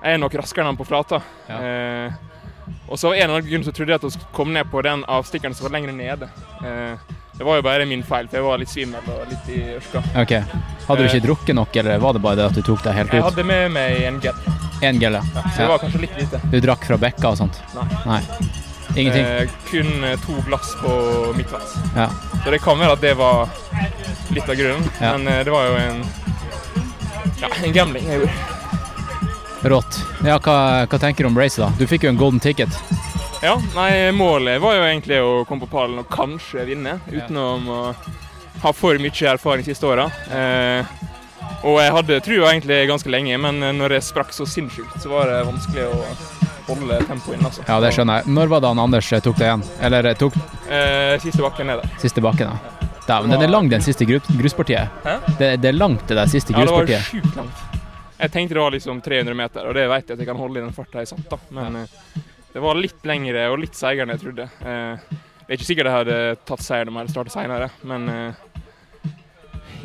jeg 0.04 0.16
er 0.16 0.22
nok 0.22 0.36
raskere 0.40 0.64
enn 0.64 0.72
han 0.72 0.80
på 0.80 0.88
flata. 0.88 1.20
Ja. 1.50 1.58
Eh, 1.60 2.14
og 2.88 2.96
så 3.00 3.10
av 3.10 3.18
en 3.18 3.26
eller 3.26 3.42
annen 3.42 3.50
grunn 3.50 3.66
så 3.68 3.74
trodde 3.76 3.92
jeg 3.92 4.00
at 4.00 4.08
vi 4.08 4.30
kom 4.36 4.54
ned 4.56 4.70
på 4.72 4.82
den 4.86 5.04
avstikkeren 5.12 5.56
som 5.56 5.68
var 5.68 5.76
lenger 5.76 5.96
nede. 5.98 6.32
Eh, 6.64 7.14
det 7.34 7.44
var 7.48 7.60
jo 7.60 7.66
bare 7.66 7.86
min 7.90 8.04
feil, 8.08 8.28
for 8.32 8.40
jeg 8.40 8.46
var 8.46 8.60
litt 8.62 8.72
svimmel 8.72 9.08
og 9.12 9.24
litt 9.32 9.48
i 9.52 9.62
ørska. 9.76 10.04
Ok. 10.22 10.34
Hadde 10.88 11.00
du 11.02 11.08
ikke 11.10 11.24
drukket 11.28 11.58
nok, 11.60 11.76
eller 11.82 12.04
var 12.04 12.16
det 12.16 12.22
bare 12.24 12.40
det 12.40 12.46
at 12.52 12.60
du 12.60 12.62
tok 12.64 12.84
deg 12.86 12.96
helt 13.02 13.12
ut? 13.12 13.18
Jeg 13.20 13.26
hadde 13.28 13.48
med 13.50 13.72
meg 13.76 14.04
en 14.08 14.20
gel, 14.24 14.44
En 14.84 15.00
gel, 15.02 15.18
ja. 15.18 15.24
så 15.56 15.64
det 15.64 15.72
var 15.72 15.82
kanskje 15.84 16.04
litt 16.06 16.20
lite. 16.20 16.40
Du 16.52 16.60
drakk 16.64 16.86
fra 16.88 17.00
bekka 17.02 17.34
og 17.34 17.40
sånt? 17.40 17.60
Nei. 17.76 17.88
Nei. 18.06 18.22
Ingenting? 18.96 19.26
Eh, 19.26 19.50
kun 19.70 20.04
eh, 20.04 20.18
to 20.26 20.36
glass 20.48 20.76
på 20.82 20.92
midtveis. 21.38 21.74
Ja. 21.96 22.10
Så 22.44 22.52
det 22.52 22.60
kan 22.62 22.78
være 22.80 22.94
at 22.98 23.02
det 23.02 23.14
var 23.18 23.48
litt 24.34 24.50
av 24.50 24.56
grunnen, 24.60 24.90
Ja. 25.02 25.18
men 25.18 25.28
eh, 25.28 25.44
det 25.44 25.52
var 25.54 25.66
jo 25.72 25.76
en 25.82 26.04
ja, 27.42 27.50
en 27.64 27.74
gambling 27.76 28.06
jeg 28.08 28.20
gjorde. 28.22 28.34
Rått. 29.64 29.98
Ja, 30.28 30.38
hva, 30.44 30.58
hva 30.92 31.00
tenker 31.00 31.24
du 31.24 31.30
om 31.32 31.38
racet, 31.40 31.64
da? 31.64 31.72
Du 31.80 31.88
fikk 31.88 32.04
jo 32.04 32.12
en 32.12 32.20
golden 32.20 32.40
ticket. 32.44 32.70
Ja, 33.44 33.58
nei, 33.76 34.12
målet 34.16 34.60
var 34.64 34.76
jo 34.78 34.84
egentlig 34.88 35.18
å 35.24 35.44
komme 35.48 35.66
på 35.66 35.72
pallen 35.72 36.00
og 36.00 36.08
kanskje 36.12 36.64
vinne, 36.68 36.98
utenom 37.12 37.66
å 37.72 37.80
ha 38.64 38.72
for 38.76 39.00
mye 39.04 39.28
erfaring 39.34 39.66
siste 39.68 39.88
åra. 39.90 40.10
Eh, 40.32 40.86
Og 41.64 41.78
jeg 41.80 41.92
hadde 41.96 42.18
trua 42.24 42.50
egentlig 42.52 42.82
ganske 42.90 43.08
lenge, 43.12 43.38
men 43.40 43.60
når 43.78 43.94
jeg 43.98 44.04
sprakk 44.10 44.34
så 44.36 44.44
sinnssykt, 44.48 44.98
så 45.04 45.08
var 45.12 45.30
det 45.32 45.42
vanskelig 45.48 45.86
å 45.88 46.00
holde 46.68 46.98
tempoet 47.08 47.38
inn. 47.38 47.46
altså. 47.46 47.64
Ja, 47.68 47.80
det 47.84 47.92
skjønner 47.96 48.22
jeg. 48.22 48.34
Når 48.38 48.52
var 48.54 48.64
det 48.64 48.72
han 48.74 48.82
Anders 48.84 49.12
eh, 49.14 49.22
tok 49.26 49.38
det 49.40 49.48
igjen? 49.50 49.64
Eller 49.90 50.10
eh, 50.12 50.18
tok 50.20 50.38
Eh, 50.74 51.16
siste 51.22 51.44
bakken 51.44 51.68
ned 51.70 51.82
der. 51.84 51.90
siste 52.02 52.22
bakken, 52.24 52.50
ja. 52.50 52.80
da? 52.80 52.90
Dæven, 53.04 53.34
den 53.36 53.42
er 53.44 53.52
lang, 53.52 53.68
den 53.70 53.84
siste 53.84 54.06
gruspartiet. 54.08 54.88
Hæ? 55.04 55.18
Det, 55.38 55.50
det 55.62 55.70
er 55.74 55.76
langt, 55.76 56.06
det 56.08 56.16
der 56.18 56.30
siste 56.32 56.54
gruspartiet. 56.56 56.96
Ja, 56.96 57.04
det 57.04 57.20
var 57.20 57.24
sjukt 57.28 57.36
langt. 57.42 57.80
Jeg 58.24 58.32
tenkte 58.32 58.56
det 58.56 58.62
var 58.64 58.72
liksom 58.72 59.02
300 59.04 59.36
meter, 59.36 59.66
og 59.68 59.76
det 59.76 59.84
vet 59.92 60.08
jeg 60.08 60.16
at 60.16 60.22
jeg 60.24 60.30
kan 60.30 60.40
holde 60.40 60.62
i 60.62 60.64
den 60.64 60.72
farta 60.74 61.02
jeg 61.04 61.10
satt, 61.12 61.26
da. 61.34 61.40
Men 61.58 61.82
ja. 61.82 62.22
det 62.54 62.62
var 62.64 62.80
litt 62.80 63.04
lengre 63.10 63.50
og 63.52 63.60
litt 63.60 63.76
seigere 63.76 64.08
enn 64.08 64.14
jeg 64.16 64.22
trodde. 64.24 64.46
Eh, 64.64 65.20
det 65.44 65.50
er 65.52 65.58
ikke 65.60 65.68
sikkert 65.68 65.90
jeg 65.92 65.98
hadde 65.98 66.18
tatt 66.48 66.64
seieren 66.64 66.94
om 66.94 66.96
jeg 66.96 67.04
hadde 67.04 67.16
startet 67.18 67.36
seinere, 67.36 67.68
men 67.92 68.08
eh, 68.14 68.53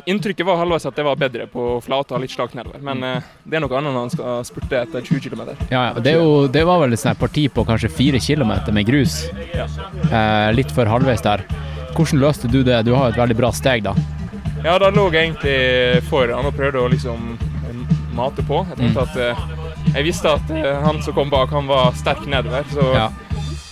inntrykket 0.05 0.45
var 0.45 0.57
halvveis 0.61 0.85
at 0.85 0.95
det 0.95 1.03
var 1.05 1.15
bedre 1.19 1.47
på 1.51 1.65
flata 1.83 2.15
og 2.15 2.21
litt 2.23 2.31
slakt 2.33 2.55
nedover. 2.57 2.79
Men 2.85 3.03
eh, 3.03 3.27
det 3.43 3.57
er 3.59 3.63
noe 3.65 3.75
annet 3.79 3.93
når 3.93 4.05
han 4.05 4.13
skal 4.13 4.45
spurte 4.47 4.79
etter 4.81 5.01
20 5.05 5.19
km. 5.29 5.41
Ja, 5.71 5.89
ja. 5.89 5.99
Det, 5.99 6.13
jo, 6.15 6.47
det 6.47 6.63
var 6.67 6.79
vel 6.83 6.93
et 6.95 7.05
parti 7.19 7.47
på 7.53 7.65
kanskje 7.67 7.91
fire 7.91 8.19
kilometer 8.23 8.75
med 8.75 8.87
grus. 8.87 9.23
Eh, 9.55 10.51
litt 10.55 10.71
for 10.75 10.89
halvveis 10.89 11.23
der. 11.25 11.43
Hvordan 11.95 12.21
løste 12.21 12.47
du 12.51 12.61
det? 12.63 12.83
Du 12.87 12.93
har 12.95 13.09
et 13.11 13.17
veldig 13.19 13.37
bra 13.39 13.51
steg, 13.55 13.83
da. 13.83 13.95
Ja, 14.63 14.77
da 14.79 14.89
lå 14.91 15.07
jeg 15.13 15.29
egentlig 15.29 16.03
foran 16.09 16.45
og 16.49 16.55
prøvde 16.55 16.81
å 16.83 16.89
liksom 16.91 17.37
mate 18.15 18.43
på. 18.45 18.61
Jeg 18.71 18.79
tenkte 18.81 19.05
at 19.07 19.17
eh, 19.23 19.43
jeg 19.95 20.05
visste 20.05 20.31
at 20.35 20.51
eh, 20.53 20.79
han 20.83 21.01
som 21.05 21.15
kom 21.17 21.31
bak, 21.31 21.51
han 21.55 21.69
var 21.69 21.95
sterk 21.97 22.25
nedover. 22.29 22.67
Så 22.73 22.85
Ja. 22.95 23.09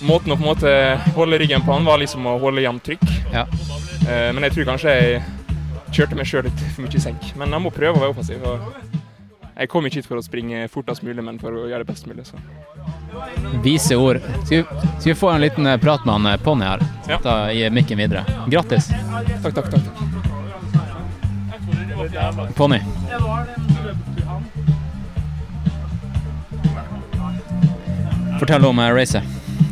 måten 0.02 0.32
å 0.32 0.38
på 0.38 0.44
en 0.46 0.52
måte 0.52 0.72
holde 1.16 1.40
ryggen 1.42 1.64
på 1.66 1.74
han 1.74 1.86
var 1.88 1.98
liksom 2.02 2.26
å 2.30 2.38
holde 2.42 2.62
jevnt 2.64 2.84
trykk. 2.86 3.06
Ja. 3.34 3.46
Eh, 4.08 4.30
men 4.34 4.44
jeg 4.48 4.54
tror 4.56 4.70
kanskje 4.72 4.94
jeg 4.96 5.22
kjørte 5.94 6.16
meg 6.20 6.26
sjøl 6.30 6.44
litt 6.48 6.60
for 6.74 6.82
mye 6.86 6.96
i 6.98 7.02
senk. 7.04 7.22
Men 7.40 7.54
jeg 7.56 7.62
må 7.64 7.70
prøve 7.74 7.96
å 7.98 8.02
være 8.04 8.14
offensiv. 8.16 8.44
Og 8.48 8.58
jeg 9.58 9.70
kom 9.72 9.86
ikke 9.90 9.98
hit 10.02 10.10
for 10.10 10.18
å 10.20 10.26
springe 10.26 10.68
fortest 10.70 11.02
mulig, 11.06 11.24
men 11.26 11.40
for 11.42 11.50
å 11.56 11.66
gjøre 11.70 11.84
det 11.86 11.90
best 11.90 12.08
mulig. 12.10 12.26
Så. 12.28 12.36
Vise 13.66 13.96
ord. 13.98 14.20
Skal 14.46 14.58
vi, 14.58 14.64
skal 15.00 15.10
vi 15.12 15.18
få 15.18 15.32
en 15.34 15.42
liten 15.42 15.66
eh, 15.68 15.80
prat 15.82 16.06
med 16.06 16.14
han 16.20 16.26
eh, 16.34 16.38
Ponni 16.46 16.66
her? 16.68 16.80
Ja. 17.10 17.18
Da 17.24 17.38
gir 17.56 17.74
mikken 17.74 17.98
videre. 18.02 18.22
Grattis, 18.52 18.92
Takk, 19.42 19.54
takk, 19.58 19.70
takk. 19.72 19.84
takk. 19.88 19.94
Ponni. 22.58 22.80
Fortell 28.40 28.66
om 28.66 28.80
eh, 28.80 28.94
racet. 28.94 29.24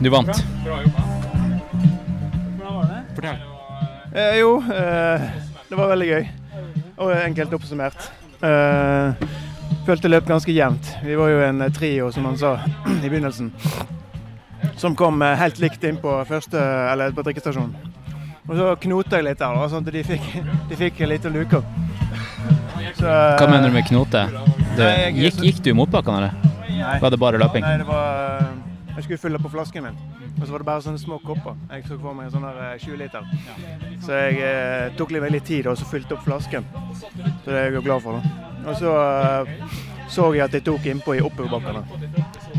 Du 0.02 0.10
vant. 0.10 0.44
Hvordan 0.66 0.94
Fortell. 3.16 3.38
Eh, 4.16 4.38
jo, 4.40 4.58
eh, 4.74 5.22
det 5.70 5.80
var 5.80 5.92
veldig 5.94 6.08
gøy. 6.08 6.28
Og 7.02 7.12
enkelt 7.18 7.54
oppsummert. 7.58 8.08
Uh, 8.44 9.16
følte 9.86 10.12
løp 10.12 10.28
ganske 10.30 10.54
jevnt. 10.54 10.92
Vi 11.04 11.18
var 11.18 11.32
jo 11.32 11.42
en 11.46 11.66
trio, 11.74 12.12
som 12.14 12.26
han 12.30 12.38
sa 12.38 12.56
i 13.06 13.10
begynnelsen. 13.10 13.52
Som 14.82 14.96
kom 14.98 15.22
eh, 15.24 15.38
helt 15.40 15.60
likt 15.62 15.84
inn 15.88 15.98
på 16.02 16.18
første, 16.28 16.60
eller 16.92 17.14
på 17.16 17.24
drikkestasjonen. 17.26 17.94
Og 18.46 18.58
så 18.58 18.72
knota 18.82 19.20
jeg 19.20 19.26
litt 19.30 19.40
der, 19.40 19.56
da, 19.58 19.70
sånn 19.72 19.86
at 19.86 19.94
de 19.94 20.04
fikk, 20.06 20.26
de 20.70 20.80
fikk 20.80 21.02
en 21.06 21.14
liten 21.14 21.38
luke. 21.38 21.62
Så, 22.98 23.08
eh, 23.08 23.38
Hva 23.40 23.48
mener 23.50 23.70
du 23.70 23.78
med 23.78 23.88
knote? 23.88 24.26
Du, 24.76 24.84
gikk, 25.22 25.40
gikk 25.46 25.64
du 25.64 25.72
i 25.72 25.78
motbakkene, 25.78 26.26
eller? 26.26 27.00
Var 27.02 27.14
det 27.14 27.20
bare 27.22 27.40
løping? 27.40 27.64
Nei, 27.64 27.78
det 27.80 27.88
var 27.88 28.55
Jeg 28.96 29.04
skulle 29.04 29.22
fylle 29.22 29.42
på 29.44 29.52
flasken 29.52 29.84
min. 29.84 29.98
Og 30.40 30.46
så 30.46 30.52
var 30.52 30.64
det 30.64 30.68
bare 30.68 30.84
sånne 30.86 31.02
små 31.02 31.20
kopper. 31.24 31.58
Jeg 31.72 31.88
tok 31.88 32.00
for 32.02 32.16
meg 32.16 32.30
en 32.30 32.36
sånn 32.36 32.48
her, 32.48 32.62
eh, 32.74 32.78
20 32.80 33.02
liter. 33.02 33.28
Så 34.04 34.22
jeg 34.22 34.40
eh, 34.40 34.94
tok 34.98 35.12
litt, 35.12 35.44
tid 35.44 35.68
og 35.68 35.78
så 35.78 35.88
fylte 35.90 36.16
opp 36.16 36.24
flasken. 36.24 36.66
Så 36.94 37.52
det 37.52 37.60
er 37.60 37.72
jeg 37.72 37.84
glad 37.84 38.02
for. 38.02 38.20
da. 38.20 38.54
Og 38.66 38.80
så 38.80 38.96
eh, 38.96 39.84
så 40.08 40.30
jeg 40.36 40.46
at 40.46 40.54
jeg 40.54 40.66
tok 40.66 40.86
innpå 40.86 41.16
i 41.18 41.22
oppoverbakkene. 41.26 41.82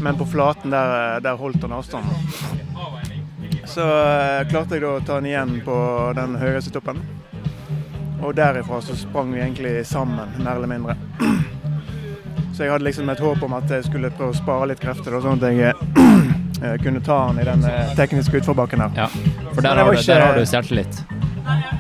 Men 0.03 0.19
på 0.19 0.27
flaten 0.29 0.75
der, 0.75 1.17
eh, 1.17 1.21
der 1.23 1.39
holdt 1.39 1.63
han 1.63 1.73
avstanden. 1.73 2.13
Så 3.67 3.87
eh, 3.87 4.49
klarte 4.51 4.77
jeg 4.77 4.83
da 4.83 4.97
å 4.97 5.05
ta 5.05 5.21
den 5.21 5.31
igjen 5.31 5.61
på 5.67 5.77
den 6.19 6.37
høyeste 6.41 6.75
toppen. 6.75 7.03
Og 8.25 8.35
derifra 8.35 8.81
så 8.83 8.97
sprang 8.99 9.33
vi 9.35 9.43
egentlig 9.45 9.79
sammen, 9.87 10.37
mer 10.43 10.57
eller 10.57 10.71
mindre. 10.71 10.97
Så 12.57 12.65
jeg 12.65 12.73
hadde 12.73 12.87
liksom 12.87 13.09
et 13.13 13.21
håp 13.21 13.43
om 13.45 13.53
at 13.59 13.69
jeg 13.71 13.85
skulle 13.85 14.09
prøve 14.17 14.33
å 14.33 14.37
spare 14.39 14.71
litt 14.71 14.81
krefter, 14.81 15.13
sånn 15.21 15.37
at 15.37 15.53
jeg 15.53 15.75
kunne 16.81 17.03
ta 17.05 17.19
han 17.27 17.37
i 17.41 17.45
den 17.45 17.65
eh, 17.69 17.91
tekniske 17.99 18.41
utforbakken 18.41 18.81
her. 18.81 18.95
Ja, 18.97 19.09
for 19.53 19.61
der 19.61 19.77
har, 19.77 19.91
du, 19.93 19.99
ikke- 19.99 20.15
der 20.15 20.25
har 20.25 20.39
du 20.41 20.47
selvtillit. 20.49 21.03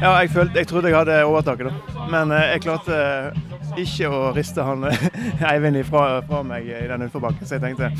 Ja, 0.02 0.10
jeg, 0.20 0.28
følte, 0.30 0.60
jeg 0.60 0.68
trodde 0.70 0.90
jeg 0.92 0.98
hadde 0.98 1.16
overtaket, 1.24 1.70
da. 1.72 2.04
Men 2.12 2.30
eh, 2.36 2.44
jeg 2.52 2.62
klarte 2.66 2.98
eh, 3.00 3.80
ikke 3.80 4.10
å 4.12 4.20
riste 4.36 4.62
han 4.68 4.84
Eivind 5.50 5.80
ifra, 5.80 6.20
fra 6.28 6.42
meg 6.46 6.68
i 6.68 6.84
den 6.92 7.06
utforbakken, 7.08 7.48
så 7.48 7.56
jeg 7.56 7.64
tenkte 7.64 7.90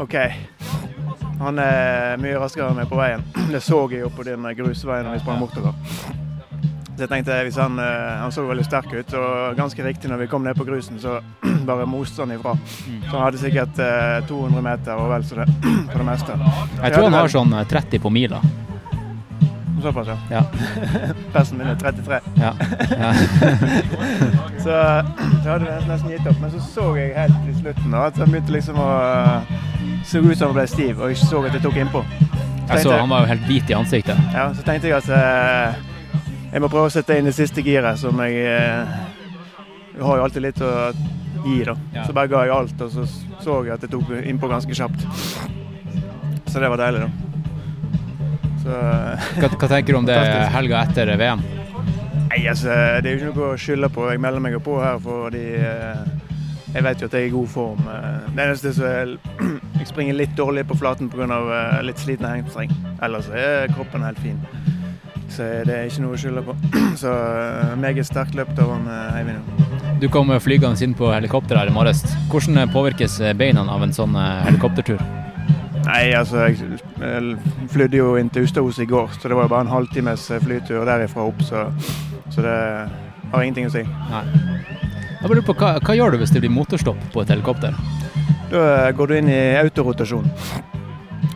OK. 0.00 0.14
Han 1.42 1.58
er 1.58 2.20
mye 2.22 2.38
raskere 2.38 2.70
enn 2.70 2.78
meg 2.78 2.88
på 2.90 3.00
veien. 3.02 3.26
Det 3.52 3.60
så 3.66 3.82
jeg 3.90 4.04
jo 4.06 4.12
på 4.14 4.22
den 4.30 4.46
grusveien 4.62 5.08
når 5.10 5.18
vi 5.18 5.24
sprang 5.26 5.42
bortover. 5.42 5.74
Så 6.92 7.02
jeg 7.02 7.10
tenkte 7.10 7.42
hvis 7.48 7.58
han, 7.58 7.80
han 7.82 8.30
så 8.30 8.44
veldig 8.46 8.64
sterk 8.68 8.92
ut, 8.94 9.14
og 9.18 9.56
ganske 9.58 9.82
riktig 9.82 10.10
når 10.12 10.22
vi 10.22 10.30
kom 10.30 10.44
ned 10.46 10.54
på 10.54 10.66
grusen, 10.68 11.00
så 11.02 11.18
bare 11.68 11.86
motstand 11.86 12.32
ifra. 12.32 12.56
Så 13.06 13.12
han 13.12 13.24
hadde 13.26 13.40
sikkert 13.42 13.78
eh, 13.82 14.18
200 14.28 14.64
meter 14.64 14.98
og 14.98 15.12
vel 15.12 15.24
så 15.28 15.42
det 15.42 15.48
på 15.92 15.98
det 15.98 16.08
meste. 16.08 16.36
Jeg 16.82 16.94
tror 16.94 17.08
han 17.08 17.18
har 17.20 17.32
sånn 17.32 17.56
eh, 17.58 17.66
30 17.70 18.02
på 18.02 18.12
mila. 18.12 18.42
Såpass, 19.82 20.08
ja. 20.08 20.16
Ja. 20.30 20.42
Persen 21.32 21.58
min 21.58 21.66
er 21.66 21.74
33. 21.74 22.20
Ja. 22.38 22.52
ja. 22.98 23.14
Så 24.62 24.70
så 25.42 25.48
hadde 25.48 25.64
nesten, 25.64 25.88
nesten 25.88 26.10
gitt 26.12 26.26
opp. 26.30 26.38
Men 26.40 26.52
så 26.54 26.60
så 26.62 26.84
jeg 26.96 27.16
helt 27.16 27.48
i 27.50 27.54
slutten 27.58 27.94
da, 27.94 28.04
at 28.06 28.20
han 28.22 28.30
begynte 28.30 28.54
liksom 28.54 28.78
å 28.78 28.90
Så 30.06 30.22
ut 30.22 30.38
som 30.38 30.50
han 30.50 30.56
ble 30.56 30.66
stiv, 30.70 31.00
og 31.00 31.10
jeg 31.10 31.18
så 31.18 31.42
at 31.46 31.56
jeg 31.56 31.64
tok 31.64 31.80
innpå. 31.82 32.02
Så 32.02 32.76
Jeg 32.76 32.84
så 32.86 32.94
han 32.94 33.10
var 33.10 33.24
jo 33.24 33.32
helt 33.32 33.48
hvit 33.48 33.70
i 33.70 33.74
ansiktet. 33.74 34.18
Ja, 34.34 34.48
så 34.54 34.62
tenkte 34.66 34.90
jeg 34.90 34.96
at 35.02 35.10
eh, 35.10 35.80
jeg 36.52 36.62
må 36.62 36.70
prøve 36.70 36.90
å 36.90 36.94
sette 36.94 37.16
inn 37.18 37.26
det 37.26 37.34
siste 37.36 37.62
giret, 37.64 37.98
som 37.98 38.18
jeg 38.22 38.38
eh, 38.46 38.94
Jeg 39.96 40.06
har 40.06 40.18
jo 40.18 40.24
alltid 40.26 40.46
litt 40.46 40.62
å 40.62 40.72
gi, 41.44 41.58
da. 41.68 41.74
Så 42.06 42.14
bare 42.16 42.30
ga 42.32 42.44
jeg 42.46 42.54
alt, 42.56 42.80
og 42.86 42.90
så 42.94 43.06
så 43.42 43.58
jeg 43.66 43.74
at 43.74 43.82
jeg 43.86 43.90
tok 43.90 44.10
innpå 44.22 44.48
ganske 44.50 44.74
kjapt. 44.78 45.06
Så 46.52 46.60
det 46.60 46.68
var 46.70 46.78
deilig, 46.82 47.00
da. 47.06 47.10
Så 48.62 48.70
eh, 48.70 49.30
Hva, 49.42 49.48
hva 49.58 49.68
tenker 49.72 49.92
du 49.96 49.98
om 49.98 50.06
det 50.06 50.18
helga 50.54 50.84
etter 50.86 51.10
VM? 51.18 51.42
Nei, 52.32 52.42
altså, 52.48 52.72
det 53.02 53.08
er 53.10 53.16
jo 53.16 53.18
ikke 53.18 53.32
noe 53.36 53.48
å 53.54 53.60
skylde 53.60 53.88
på. 53.92 54.06
Jeg 54.12 54.20
melder 54.22 54.44
meg 54.44 54.54
jo 54.56 54.60
på 54.64 54.76
her 54.80 55.00
fordi 55.02 55.42
eh, 55.58 56.04
jeg 56.72 56.86
vet 56.86 57.02
jo 57.02 57.08
at 57.10 57.16
jeg 57.18 57.26
er 57.26 57.28
i 57.28 57.34
god 57.34 57.50
form. 57.52 57.82
Eh, 57.90 58.28
Det 58.36 58.46
eneste 58.46 58.72
som 58.78 58.86
er 58.88 59.16
Jeg 59.82 59.88
springer 59.90 60.14
litt 60.14 60.36
dårlig 60.38 60.62
på 60.70 60.76
flaten 60.78 61.08
pga. 61.10 61.26
Litt 61.82 61.98
sliten 61.98 62.28
hamstring. 62.28 62.70
Ellers 63.02 63.26
er 63.34 63.66
kroppen 63.74 64.04
helt 64.06 64.20
fin. 64.22 64.38
Så 65.32 65.48
det 65.64 65.72
er 65.72 65.88
ikke 65.88 66.04
noe 66.04 66.16
å 66.16 66.20
skylde 66.20 66.42
på. 66.44 66.56
Så 67.02 67.12
uh, 67.12 67.72
meget 67.80 68.08
sterkt 68.08 68.36
løpt 68.36 68.58
av 68.60 68.74
han 68.74 68.88
eh, 68.92 69.18
Eivind. 69.22 69.62
Du 70.02 70.08
kom 70.12 70.32
flygende 70.42 70.82
inn 70.84 70.96
på 70.98 71.08
helikopter 71.12 71.56
her 71.60 71.70
i 71.70 71.74
morges. 71.74 72.02
Hvordan 72.32 72.58
eh, 72.64 72.70
påvirkes 72.72 73.20
eh, 73.22 73.36
beina 73.38 73.64
av 73.70 73.84
en 73.86 73.94
sånn 73.96 74.16
eh, 74.18 74.42
helikoptertur? 74.48 75.00
Nei, 75.86 76.12
altså 76.14 76.44
jeg 76.46 76.78
eh, 77.02 77.30
flydde 77.72 77.98
jo 77.98 78.12
inn 78.20 78.30
til 78.32 78.46
Ustaos 78.46 78.78
i 78.82 78.86
går, 78.88 79.14
så 79.18 79.30
det 79.30 79.38
var 79.38 79.48
jo 79.48 79.52
bare 79.54 79.66
en 79.66 79.72
halvtimes 79.72 80.28
eh, 80.30 80.42
flytur 80.42 80.84
derifra 80.88 81.26
opp. 81.26 81.42
Så, 81.46 81.64
så 82.34 82.44
det 82.44 82.58
har 83.32 83.46
ingenting 83.46 83.70
å 83.70 83.74
si. 83.74 83.82
Nei. 84.12 84.24
Bare 85.22 85.36
lurer 85.36 85.46
på, 85.46 85.56
hva, 85.58 85.76
hva 85.82 85.96
gjør 85.96 86.14
du 86.14 86.22
hvis 86.22 86.34
det 86.34 86.42
blir 86.42 86.52
motorstopp 86.54 86.98
på 87.14 87.22
et 87.22 87.30
helikopter? 87.30 87.74
Da 88.52 88.62
eh, 88.88 88.92
går 88.98 89.10
du 89.10 89.18
inn 89.18 89.30
i 89.32 89.40
autorotasjon. 89.62 90.28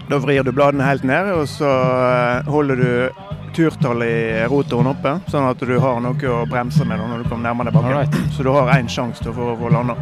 Da 0.06 0.18
vrir 0.22 0.46
du 0.46 0.52
bladene 0.54 0.86
helt 0.86 1.06
ned, 1.06 1.32
og 1.34 1.46
så 1.50 1.70
eh, 1.70 2.50
holder 2.50 2.82
du 2.82 3.22
turtallet 3.56 4.08
i 4.12 4.46
rotoren 4.52 4.90
oppe, 4.92 5.14
sånn 5.32 5.46
at 5.48 5.60
du 5.64 5.74
har 5.80 6.00
noe 6.04 6.30
å 6.32 6.42
bremse 6.50 6.84
med 6.84 7.00
når 7.00 7.22
du 7.24 7.28
kommer 7.30 7.48
nærmere 7.48 7.72
bakken. 7.74 7.94
Right. 7.96 8.18
Så 8.36 8.44
du 8.46 8.50
har 8.52 8.70
én 8.76 8.88
sjanse 8.92 9.24
til 9.24 9.32
å 9.32 9.36
få, 9.36 9.48
få 9.62 9.72
landa. 9.72 9.96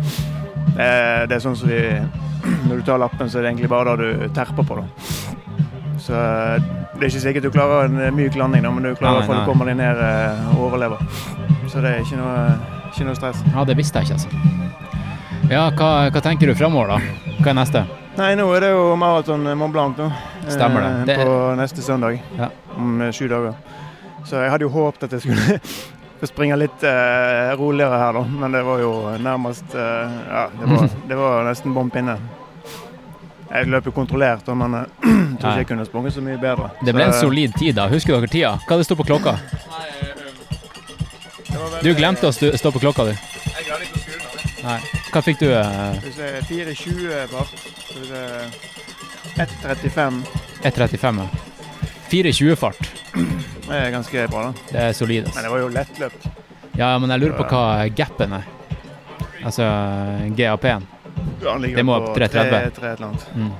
Eh, 0.74 1.24
Det 1.30 1.36
er 1.38 1.42
sånn 1.44 1.56
som 1.56 1.68
vi 1.70 1.80
Når 2.68 2.76
du 2.76 2.82
tar 2.84 2.98
lappen, 3.00 3.28
så 3.30 3.38
er 3.38 3.46
det 3.46 3.52
egentlig 3.54 3.70
bare 3.72 3.94
da 3.94 3.96
du 3.96 4.28
terper 4.36 4.66
på. 4.68 4.76
da. 4.82 4.84
Så 6.04 6.12
eh, 6.12 6.58
det 6.94 7.06
er 7.06 7.08
ikke 7.08 7.22
sikkert 7.24 7.46
du 7.46 7.50
klarer 7.54 7.86
en 7.88 7.96
eh, 8.04 8.10
myk 8.12 8.36
landing, 8.36 8.62
da, 8.66 8.70
men 8.74 8.84
du 8.84 8.92
klarer 8.98 9.22
Nei, 9.24 9.30
nei. 9.32 9.42
å 9.42 9.48
komme 9.48 9.64
deg 9.70 9.78
ned 9.80 10.02
eh, 10.04 10.50
og 10.56 10.66
overleve. 10.68 10.98
Så 11.72 11.80
det 11.80 11.94
er 11.94 12.02
ikke 12.04 12.18
noe, 12.20 12.58
ikke 12.90 13.06
noe 13.08 13.16
stress. 13.18 13.40
Ja, 13.54 13.64
det 13.64 13.78
visste 13.78 14.02
jeg 14.02 14.10
ikke, 14.10 14.18
altså. 14.18 14.52
Ja, 15.50 15.64
hva, 15.76 15.88
hva 16.12 16.20
tenker 16.24 16.48
du 16.50 16.54
framover, 16.58 16.94
da? 16.94 17.32
Hva 17.40 17.52
er 17.54 17.58
neste? 17.62 17.84
Nei, 18.18 18.30
nå 18.38 18.46
er 18.54 18.62
det 18.66 18.70
jo 18.74 18.84
maraton 19.00 19.42
Mont 19.58 19.72
Blanc 19.74 19.98
nå. 19.98 20.06
Stemmer 20.50 20.80
det. 20.80 20.90
Eh, 20.90 21.04
Det- 21.06 21.16
På 21.26 21.54
neste 21.56 21.82
søndag. 21.82 22.20
Ja. 22.38 22.48
Om 22.76 23.00
eh, 23.00 23.12
sju 23.12 23.28
dager. 23.28 23.54
Så 24.24 24.36
jeg 24.42 24.50
hadde 24.50 24.62
jo 24.64 24.68
håpet 24.70 25.02
at 25.04 25.12
jeg 25.12 25.20
skulle 25.20 25.60
få 26.20 26.26
springe 26.26 26.56
litt 26.56 26.82
eh, 26.84 27.52
roligere 27.60 27.98
her, 27.98 28.12
da. 28.12 28.22
Men 28.24 28.52
det 28.52 28.62
var 28.64 28.78
jo 28.80 28.92
nærmest 29.18 29.74
eh, 29.74 30.16
Ja, 30.30 30.46
det 30.60 30.70
var, 30.70 30.88
det 31.08 31.16
var 31.16 31.44
nesten 31.50 31.74
bom 31.74 31.90
pinne. 31.90 32.18
Jeg 33.54 33.68
løp 33.70 33.84
jo 33.86 33.92
kontrollert, 33.94 34.46
men 34.56 34.74
eh, 34.74 34.86
jeg 35.04 35.38
tror 35.40 35.50
ikke 35.50 35.58
jeg 35.58 35.66
kunne 35.68 35.84
sprunget 35.86 36.12
så 36.16 36.20
mye 36.24 36.38
bedre. 36.40 36.70
Det 36.84 36.94
ble 36.94 37.04
en 37.04 37.12
solid 37.12 37.52
tid, 37.58 37.74
da. 37.76 37.88
Husker 37.92 38.16
dere 38.18 38.26
tida? 38.32 38.54
Hva 38.68 38.76
det 38.80 38.86
sto 38.88 38.96
på 38.98 39.04
klokka? 39.06 39.36
Du 41.84 41.92
glemte 41.94 42.26
å 42.26 42.32
stå 42.32 42.70
på 42.72 42.80
klokka, 42.82 43.04
du. 43.04 43.12
Jeg 43.14 43.68
har 43.70 43.78
litt 43.82 43.94
å 43.94 44.00
Nei. 44.64 44.78
Hva 45.12 45.20
fikk 45.22 45.38
du? 45.42 45.50
eh, 45.52 45.98
Skal 46.00 46.08
vi 46.08 46.12
se, 46.16 46.28
4,20 46.48 47.26
fart. 47.28 47.52
Skal 49.34 49.46
vi 49.82 49.90
se 49.90 50.00
1,35. 50.00 50.22
1,35? 50.62 51.18
ja. 51.18 51.28
4,20-fart. 52.10 52.92
Det 53.68 53.74
er 53.74 53.90
ganske 53.90 54.26
bra, 54.30 54.42
da. 54.42 54.52
Det 54.70 54.80
er 54.80 54.92
solid. 54.92 55.28
Men 55.34 55.44
det 55.44 55.50
var 55.50 55.58
jo 55.58 55.68
lettløpt. 55.72 56.26
Ja, 56.78 56.98
men 56.98 57.10
jeg 57.10 57.22
lurer 57.24 57.36
på 57.38 57.46
hva 57.50 57.86
gapen 57.96 58.36
er. 58.38 58.44
Altså 59.44 59.66
GAP-en. 60.36 60.86
Han 61.44 61.62
ligger 61.62 61.76
Det 61.76 61.84
må 61.86 61.96
på 62.00 62.12
opp 62.12 62.18
3,30. 62.18 62.70
3 62.76 62.92
et. 62.92 63.26
Mm. 63.34 63.50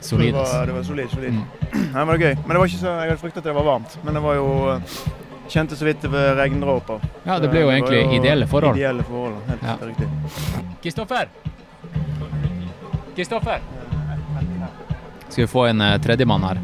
Solid. 0.00 0.34
Det 0.34 0.40
var, 0.40 0.66
det 0.66 0.72
var 0.72 0.82
solid, 0.82 1.10
solid. 1.10 1.32
Mm. 1.32 1.44
Nei, 1.72 1.80
men 1.92 1.98
det 1.98 2.12
var 2.12 2.22
gøy. 2.22 2.34
Men 2.34 2.48
det 2.54 2.58
var 2.62 2.70
ikke 2.70 2.80
så, 2.82 2.92
jeg 2.92 3.10
hadde 3.10 3.22
fryktet 3.24 3.42
at 3.42 3.48
det 3.50 3.56
var 3.58 3.66
varmt. 3.66 3.98
Men 4.04 4.14
det 4.18 4.22
var 4.24 4.38
jo 4.38 4.46
eh, 4.74 4.98
Kjente 5.48 5.76
så 5.80 5.86
vidt 5.88 6.02
det 6.04 6.10
var 6.12 6.34
regndråper. 6.36 7.04
Ja, 7.24 7.38
det 7.40 7.48
ble 7.48 7.62
jo 7.64 7.70
det 7.70 7.78
egentlig 7.78 8.18
ideelle 8.20 8.46
forhold. 8.46 8.76
Ideelle 8.76 9.02
forhold, 9.08 9.38
helt 9.48 9.62
Ja. 9.64 9.76
riktig. 9.80 10.08
Kristoffer! 10.84 11.30
Kristoffer! 13.16 13.77
Skal 15.28 15.44
vi 15.44 15.46
få 15.52 15.66
en 15.70 15.80
uh, 15.84 15.94
tredjemann 16.02 16.42
her? 16.48 16.58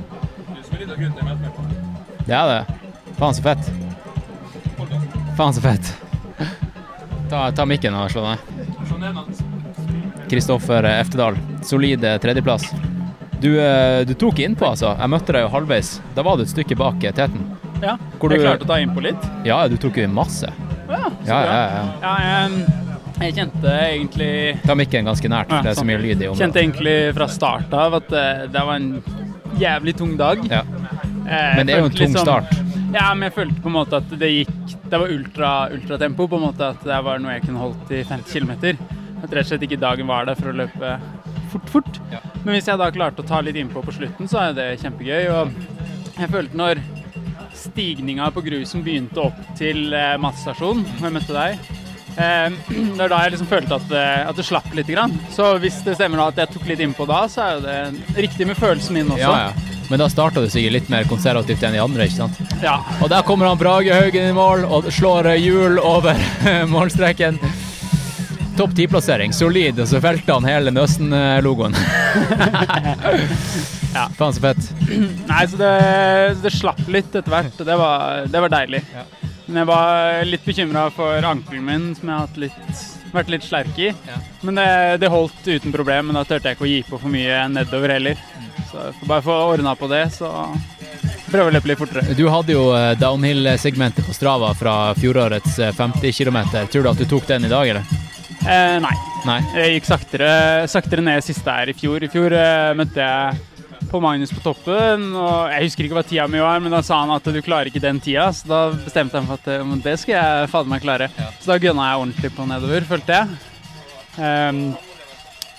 Det 2.26 2.33
er 2.35 2.47
det. 2.49 2.61
Faen 3.18 3.35
så 3.37 3.42
fett. 3.44 3.71
Faen 5.37 5.54
så 5.54 5.61
fett. 5.64 5.90
Ta, 7.30 7.47
ta 7.56 7.66
mikken 7.68 7.94
og 7.99 8.11
slå 8.12 8.25
ned. 8.26 8.38
Kristoffer 10.30 10.85
Eftedal, 10.88 11.37
solid 11.62 12.04
eh, 12.04 12.16
tredjeplass. 12.23 12.64
Du, 13.40 13.50
eh, 13.61 14.00
du 14.09 14.14
tok 14.18 14.38
innpå, 14.40 14.66
altså. 14.73 14.94
Jeg 14.99 15.11
møtte 15.12 15.35
deg 15.37 15.44
jo 15.44 15.50
halvveis. 15.52 15.90
Da 16.16 16.25
var 16.26 16.38
du 16.40 16.44
et 16.47 16.52
stykke 16.52 16.76
bak 16.80 17.04
eh, 17.04 17.12
teten. 17.14 17.44
Ja, 17.83 17.99
jeg 18.00 18.30
du- 18.30 18.40
klarte 18.40 18.64
å 18.64 18.71
ta 18.71 18.78
innpå 18.80 19.02
litt. 19.04 19.28
Ja, 19.47 19.61
du 19.68 19.76
tok 19.80 19.99
jo 20.00 20.09
masse. 20.09 20.49
Ja, 20.88 21.02
så 21.11 21.28
Ja, 21.28 21.42
bra. 21.42 21.52
ja, 21.52 21.64
ja. 21.75 21.85
Ja, 22.00 22.14
jeg, 22.25 22.84
jeg 23.21 23.35
kjente 23.37 23.71
egentlig 23.71 24.30
Ta 24.66 24.75
mikken 24.75 25.06
ganske 25.06 25.28
nært, 25.30 25.50
Ja, 25.52 25.61
det 25.62 25.71
er 25.71 25.75
så 25.76 25.83
sånn. 25.83 25.87
mye 25.92 26.00
lyd 26.02 26.23
i 26.23 26.28
Kjente 26.35 26.61
egentlig 26.62 26.97
fra 27.14 27.28
start 27.30 27.73
av 27.73 27.94
at 28.00 28.09
det, 28.11 28.26
det 28.52 28.64
var 28.66 28.75
en 28.75 29.02
jævlig 29.61 29.94
tung 29.97 30.16
dag. 30.18 30.40
Ja. 30.50 30.62
Eh, 31.25 31.56
Men 31.56 31.66
det 31.66 31.75
er 31.76 31.78
jo 31.85 31.85
en 31.87 31.90
tung 31.94 32.09
liksom- 32.09 32.26
start. 32.26 32.50
Ja, 32.94 33.12
men 33.14 33.30
jeg 33.30 33.35
følte 33.35 33.61
på 33.62 33.66
en 33.66 33.73
måte 33.78 33.97
at 33.97 34.09
det 34.18 34.28
gikk 34.47 34.75
Det 34.90 34.99
var 35.00 35.09
ultra, 35.09 35.68
ultratempo, 35.73 36.28
på 36.28 36.37
en 36.37 36.42
måte 36.52 36.61
at 36.71 36.83
det 36.85 36.99
var 37.04 37.18
noe 37.18 37.33
jeg 37.33 37.42
kunne 37.47 37.59
holdt 37.59 37.90
i 37.90 38.02
50 38.04 38.40
km. 38.40 38.50
At 39.25 39.30
rett 39.33 39.40
og 39.40 39.47
slett 39.47 39.62
ikke 39.66 39.80
dagen 39.80 40.06
var 40.06 40.26
der 40.26 40.35
for 40.37 40.52
å 40.52 40.54
løpe 40.54 41.00
fort, 41.50 41.68
fort. 41.71 41.99
Ja. 42.12 42.18
Men 42.44 42.54
hvis 42.54 42.66
jeg 42.66 42.78
da 42.78 42.90
klarte 42.90 43.23
å 43.25 43.26
ta 43.26 43.40
litt 43.40 43.56
innpå 43.56 43.83
på 43.83 43.92
slutten, 43.92 44.28
så 44.28 44.50
er 44.50 44.52
det 44.52 44.80
kjempegøy. 44.83 45.30
Og 45.30 45.50
jeg 46.21 46.28
følte 46.30 46.54
når 46.54 46.78
stigninga 47.54 48.30
på 48.35 48.42
grusen 48.44 48.85
begynte 48.85 49.18
opp 49.25 49.40
til 49.59 49.92
eh, 49.94 50.16
matstasjonen, 50.21 50.85
hvor 50.99 51.09
jeg 51.09 51.16
møtte 51.16 51.35
deg 51.35 51.59
eh, 51.59 51.84
Det 52.94 53.00
var 53.00 53.11
da 53.11 53.21
jeg 53.25 53.35
liksom 53.35 53.50
følte 53.50 53.78
at, 53.78 53.92
eh, 53.99 54.28
at 54.28 54.38
det 54.38 54.47
slapp 54.47 54.68
litt. 54.76 54.90
Grann. 54.94 55.14
Så 55.33 55.54
hvis 55.62 55.80
det 55.87 55.97
stemmer 55.99 56.21
da 56.21 56.26
at 56.30 56.42
jeg 56.44 56.52
tok 56.54 56.66
litt 56.68 56.83
innpå 56.85 57.06
da, 57.09 57.25
så 57.30 57.42
er 57.44 57.54
jo 57.56 57.62
det 57.64 57.78
riktig 58.26 58.47
med 58.47 58.59
følelsen 58.59 58.99
min 58.99 59.11
også. 59.11 59.23
Ja, 59.25 59.49
ja. 59.49 59.80
Men 59.90 60.00
da 60.00 60.09
starta 60.09 60.40
du 60.40 60.49
sikkert 60.49 60.73
litt 60.78 60.88
mer 60.92 61.04
konservativt 61.09 61.64
enn 61.66 61.75
de 61.76 61.83
andre, 61.83 62.06
ikke 62.09 62.23
sant? 62.23 62.38
Ja. 62.64 62.78
Og 63.04 63.11
der 63.12 63.25
kommer 63.26 63.50
han 63.50 63.61
Brage 63.61 63.92
Haugen 63.92 64.30
i 64.30 64.37
mål 64.37 64.64
og 64.64 64.88
slår 64.92 65.33
eh, 65.35 65.40
hjul 65.44 65.80
over 65.83 66.18
målstreken. 66.75 67.40
Topp 68.54 68.76
ti-plassering, 68.78 69.33
solid, 69.35 69.80
og 69.83 69.88
så 69.90 69.99
felte 70.04 70.37
han 70.37 70.47
hele 70.47 70.75
Nøsten-logoen. 70.75 71.75
Ja. 73.94 74.09
Faen 74.18 74.33
så 74.35 74.40
fett. 74.42 74.59
Nei, 75.30 75.44
så 75.47 75.59
det, 75.61 75.75
det 76.42 76.50
slapp 76.50 76.80
litt 76.90 77.14
etter 77.14 77.30
hvert, 77.30 77.61
det 77.62 77.76
var, 77.78 78.25
det 78.26 78.42
var 78.42 78.50
deilig. 78.50 78.80
Ja. 78.90 79.04
Men 79.46 79.60
jeg 79.60 79.68
var 79.68 80.24
litt 80.28 80.44
bekymra 80.46 80.86
for 80.94 81.26
ankelen 81.28 81.66
min, 81.66 81.88
som 81.98 82.08
jeg 82.08 82.16
har 82.16 82.28
hatt 82.28 82.38
litt, 82.40 82.84
vært 83.12 83.32
litt 83.34 83.44
slerk 83.44 83.76
i. 83.78 83.90
Ja. 83.92 84.20
Men 84.46 84.60
det, 84.60 84.68
det 85.02 85.12
holdt 85.12 85.44
uten 85.46 85.74
problem, 85.74 86.08
men 86.08 86.18
da 86.18 86.24
turte 86.24 86.48
jeg 86.48 86.59
ikke 86.59 86.66
å 86.66 86.70
gi 86.70 86.80
på 86.88 87.00
for 87.00 87.12
mye 87.12 87.42
nedover 87.52 87.92
heller. 87.96 88.20
Så 88.70 88.80
jeg 88.80 88.96
får 89.00 89.11
bare 89.11 89.26
få 89.26 89.37
ordna 89.52 89.74
på 89.78 89.90
det, 89.92 90.07
så 90.16 90.30
prøve 91.28 91.50
å 91.50 91.54
løpe 91.54 91.70
litt 91.70 91.80
fortere. 91.83 92.16
Du 92.16 92.24
hadde 92.33 92.54
jo 92.54 92.68
eh, 92.76 92.94
downhill-segmentet 93.00 94.07
på 94.07 94.16
Strava 94.16 94.52
fra 94.57 94.76
fjorårets 94.98 95.59
eh, 95.61 95.74
50 95.76 96.16
km. 96.16 96.40
Tror 96.72 96.87
du 96.87 96.90
at 96.94 97.02
du 97.02 97.07
tok 97.11 97.26
den 97.28 97.48
i 97.48 97.52
dag, 97.52 97.74
eller? 97.74 98.04
Eh, 98.44 98.76
nei. 98.83 98.94
Nei. 99.24 99.40
Jeg 99.57 99.78
gikk 99.78 99.88
saktere, 99.88 100.30
saktere 100.70 101.04
ned 101.04 101.24
siste 101.24 101.52
her 101.52 101.70
i 101.72 101.76
fjor. 101.76 102.04
I 102.04 102.11
fjor 102.12 102.35
eh, 102.37 102.72
møtte 102.76 103.00
jeg 103.04 103.42
på 103.94 104.00
Magnus 104.02 104.33
på 104.35 104.42
toppen, 104.42 105.04
og 105.14 105.52
jeg 105.52 105.68
husker 105.68 105.87
ikke 105.87 105.98
hva 106.00 106.02
tida 106.07 106.24
mi 106.30 106.40
var, 106.42 106.59
men 106.62 106.72
da 106.74 106.80
sa 106.83 106.98
han 107.04 107.12
at 107.14 107.28
du 107.30 107.38
klarer 107.44 107.70
ikke 107.70 107.83
den 107.83 108.00
tida, 108.02 108.26
så 108.35 108.48
da 108.50 108.62
bestemte 108.74 109.14
jeg 109.14 109.22
meg 109.22 109.30
for 109.30 109.38
at 109.38 109.52
eh, 109.54 109.66
men 109.68 109.83
det 109.85 109.94
skal 110.02 110.16
jeg 110.16 110.48
fader 110.50 110.72
meg 110.72 110.83
klare. 110.83 111.11
Så 111.38 111.52
da 111.52 111.59
gunna 111.62 111.92
jeg 111.92 112.00
ordentlig 112.02 112.30
på 112.35 112.46
nedover, 112.50 112.88
følte 112.88 113.20
jeg. 113.20 113.37
Um, 114.18 114.64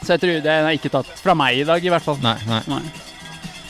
så 0.02 0.15
jeg 0.15 0.21
tror 0.21 0.43
det 0.43 0.52
er 0.58 0.67
ikke 0.76 0.91
tatt 0.93 1.13
fra 1.21 1.36
meg 1.38 1.62
i 1.62 1.65
dag, 1.67 1.88
i 1.88 1.93
hvert 1.93 2.04
fall. 2.04 2.19
Nei, 2.24 2.36
nei, 2.50 2.60
Nei. 2.74 2.82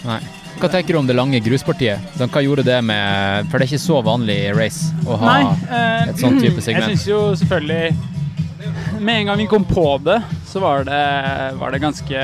nei. 0.08 0.20
Hva 0.56 0.70
tenker 0.72 0.96
du 0.96 1.02
om 1.02 1.08
det 1.10 1.18
lange 1.18 1.40
gruspartiet? 1.44 2.02
Sånn, 2.16 2.32
Hva 2.32 2.40
gjorde 2.40 2.64
det 2.64 2.78
med 2.88 3.50
For 3.50 3.60
det 3.60 3.66
er 3.66 3.72
ikke 3.74 3.82
så 3.84 3.98
vanlig 4.06 4.38
i 4.46 4.54
race 4.56 4.88
å 5.04 5.18
ha 5.20 5.34
Nei, 5.34 5.50
uh, 5.68 6.12
et 6.14 6.22
sånt 6.22 6.40
type 6.40 6.64
segment. 6.64 6.94
Jeg 6.94 7.02
syns 7.02 7.10
jo 7.10 7.18
selvfølgelig 7.42 7.90
Med 9.00 9.20
en 9.20 9.28
gang 9.28 9.38
vi 9.38 9.48
kom 9.48 9.66
på 9.68 9.98
det, 10.04 10.22
så 10.48 10.60
var 10.64 10.86
det, 10.88 11.04
var 11.60 11.72
det 11.72 11.82
ganske 11.84 12.22